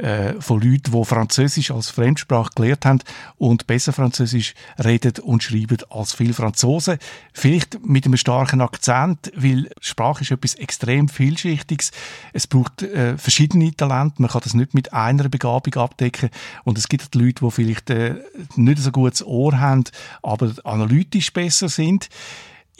äh, 0.00 0.40
von 0.40 0.60
Leuten, 0.60 0.92
die 0.92 1.04
Französisch 1.04 1.70
als 1.70 1.90
Fremdsprache 1.90 2.50
gelernt 2.54 2.84
haben 2.84 3.00
und 3.38 3.66
besser 3.66 3.92
Französisch 3.92 4.54
reden 4.82 5.12
und 5.22 5.42
schreiben 5.42 5.78
als 5.90 6.14
viele 6.14 6.34
Franzosen. 6.34 6.98
Vielleicht 7.32 7.84
mit 7.84 8.06
einem 8.06 8.16
starken 8.16 8.60
Akzent, 8.60 9.32
weil 9.34 9.70
Sprache 9.80 10.22
ist 10.22 10.30
etwas 10.30 10.54
extrem 10.54 11.08
vielschichtiges. 11.08 11.90
Es 12.32 12.46
braucht 12.46 12.82
äh, 12.82 13.18
verschiedene 13.18 13.74
Talente. 13.74 14.22
Man 14.22 14.30
kann 14.30 14.42
das 14.42 14.54
nicht 14.54 14.74
mit 14.74 14.92
einer 14.92 15.28
Begabung 15.28 15.74
abdecken. 15.74 16.30
Und 16.64 16.78
es 16.78 16.88
gibt 16.88 17.14
Leute, 17.14 17.44
die 17.44 17.50
vielleicht 17.50 17.90
äh, 17.90 18.16
nicht 18.56 18.78
so 18.78 18.90
gutes 18.90 19.24
Ohr 19.24 19.58
haben, 19.58 19.84
aber 20.22 20.52
analytisch 20.64 21.32
besser 21.32 21.68
sind 21.68 22.08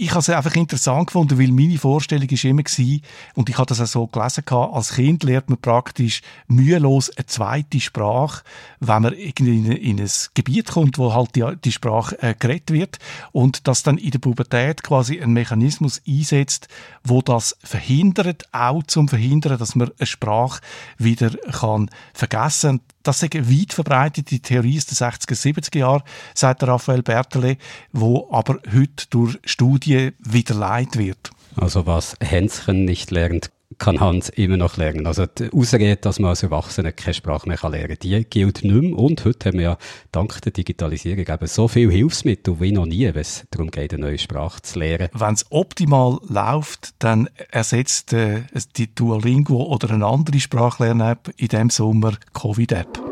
ich 0.01 0.11
habe 0.13 0.21
es 0.21 0.31
einfach 0.31 0.55
interessant 0.55 1.09
gefunden, 1.09 1.39
weil 1.39 1.53
meine 1.53 1.77
Vorstellung 1.77 2.29
ist 2.29 2.45
immer 2.45 2.63
gewesen, 2.63 3.03
und 3.35 3.51
ich 3.51 3.59
habe 3.59 3.67
das 3.67 3.83
auch 3.83 3.87
so 3.87 4.07
gelesen 4.07 4.45
gehabt, 4.47 4.75
als 4.75 4.95
Kind 4.95 5.23
lernt 5.25 5.51
man 5.51 5.61
praktisch 5.61 6.23
mühelos 6.49 7.11
eine 7.11 7.27
zweite 7.27 7.81
Sprache, 7.81 8.43
wenn 8.81 9.03
man 9.03 9.13
irgendwie 9.13 9.59
in, 9.59 9.73
in 9.73 10.01
ein 10.01 10.11
Gebiet 10.33 10.69
kommt, 10.69 10.97
wo 10.97 11.13
halt 11.13 11.37
die, 11.37 11.45
die 11.63 11.73
Sprache 11.73 12.21
äh, 12.23 12.35
geredet 12.35 12.71
wird 12.71 12.99
und 13.33 13.69
dass 13.69 13.83
dann 13.83 13.99
in 13.99 14.11
der 14.11 14.21
Pubertät 14.21 14.83
quasi 14.83 15.21
ein 15.21 15.35
Mechanismus 15.35 16.01
einsetzt, 16.09 16.69
wo 17.05 17.21
das 17.21 17.59
verhindert, 17.63 18.45
auch 18.53 18.83
zum 18.85 19.07
Verhindern, 19.07 19.59
dass 19.59 19.75
man 19.75 19.91
eine 19.99 20.07
Sprache 20.07 20.63
wieder 20.97 21.31
kann 21.53 21.91
vergessen 22.15 22.81
das 23.03 23.23
ist 23.23 23.35
eine 23.35 23.51
weit 23.51 23.73
verbreitete 23.73 24.41
Theorie 24.41 24.79
aus 24.79 24.87
den 24.87 24.97
60er, 24.97 25.35
70er 25.35 25.79
Jahren, 25.79 26.03
sagt 26.35 26.63
Raphael 26.63 27.03
Bertele, 27.03 27.57
wo 27.93 28.29
aber 28.31 28.59
heute 28.73 29.07
durch 29.11 29.39
Studien 29.45 30.13
widerlegt 30.19 30.99
wird. 30.99 31.31
Also 31.57 31.87
was 31.87 32.17
Hänschen 32.21 32.85
nicht 32.85 33.11
lernt, 33.11 33.51
kann 33.79 34.01
Hans 34.01 34.29
immer 34.31 34.57
noch 34.57 34.77
lernen. 34.77 35.07
Also 35.07 35.27
die 35.27 35.51
Ausrede, 35.53 35.97
dass 35.97 36.19
man 36.19 36.31
als 36.31 36.43
Erwachsener 36.43 36.93
keine 36.93 37.15
Sprache 37.15 37.49
mehr 37.49 37.59
lernen 37.63 37.89
kann, 37.89 37.99
die 38.03 38.25
gilt 38.25 38.65
nicht 38.65 38.75
mehr. 38.75 38.99
Und 38.99 39.25
heute 39.25 39.49
haben 39.49 39.59
wir 39.59 39.65
ja 39.65 39.79
dank 40.13 40.41
der 40.43 40.53
Digitalisierung 40.53 41.27
eben 41.27 41.47
so 41.47 41.69
viele 41.69 41.91
Hilfsmittel 41.91 42.61
wie 42.61 42.73
noch 42.73 42.87
nie, 42.87 43.07
wenn 43.07 43.21
es 43.21 43.45
darum 43.51 43.71
geht, 43.71 43.93
eine 43.93 44.03
neue 44.03 44.19
Sprache 44.19 44.63
zu 44.63 44.79
lernen. 44.79 45.09
Wenn 45.13 45.35
es 45.35 45.47
optimal 45.51 46.19
läuft, 46.29 46.95
dann 46.99 47.29
ersetzt 47.51 48.13
äh, 48.13 48.43
die 48.77 48.95
Duolingo 48.95 49.63
oder 49.63 49.91
eine 49.91 50.07
andere 50.07 50.41
Sprachlern-App 50.41 51.31
in 51.37 51.49
diesem 51.49 51.71
Sommer 51.71 52.15
Covid-App. 52.35 53.10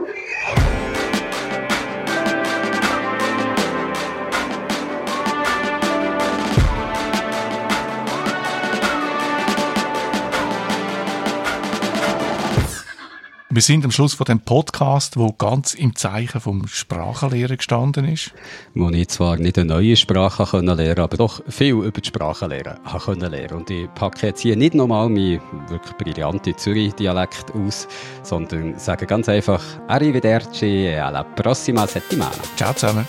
Wir 13.58 13.62
sind 13.62 13.84
am 13.84 13.90
Schluss 13.90 14.14
von 14.14 14.24
dem 14.24 14.38
Podcast, 14.38 15.16
wo 15.16 15.32
ganz 15.32 15.74
im 15.74 15.96
Zeichen 15.96 16.40
vom 16.40 16.68
Sprachenlehren 16.68 17.56
gestanden 17.56 18.04
ist. 18.04 18.32
Wo 18.76 18.88
ich 18.90 19.08
zwar 19.08 19.36
nicht 19.36 19.58
eine 19.58 19.66
neue 19.66 19.96
Sprache 19.96 20.44
können 20.44 20.76
lernen, 20.76 21.00
aber 21.00 21.16
doch 21.16 21.42
viel 21.48 21.72
über 21.72 22.00
die 22.00 22.06
Sprachenlehre 22.06 22.78
können 23.04 23.28
lernen. 23.28 23.54
Und 23.54 23.68
ich 23.68 23.92
packe 23.96 24.28
jetzt 24.28 24.42
hier 24.42 24.54
nicht 24.54 24.74
nochmal 24.74 25.08
meinen 25.08 25.40
wirklich 25.66 25.92
brillanten 25.96 26.56
Zürich-Dialekt 26.56 27.52
aus, 27.52 27.88
sondern 28.22 28.78
sage 28.78 29.06
ganz 29.06 29.28
einfach 29.28 29.60
Arrivederci 29.88 30.86
e 30.86 31.00
alla 31.00 31.24
prossima 31.24 31.84
settimana. 31.84 32.30
Ciao 32.54 32.72
zusammen. 32.74 33.06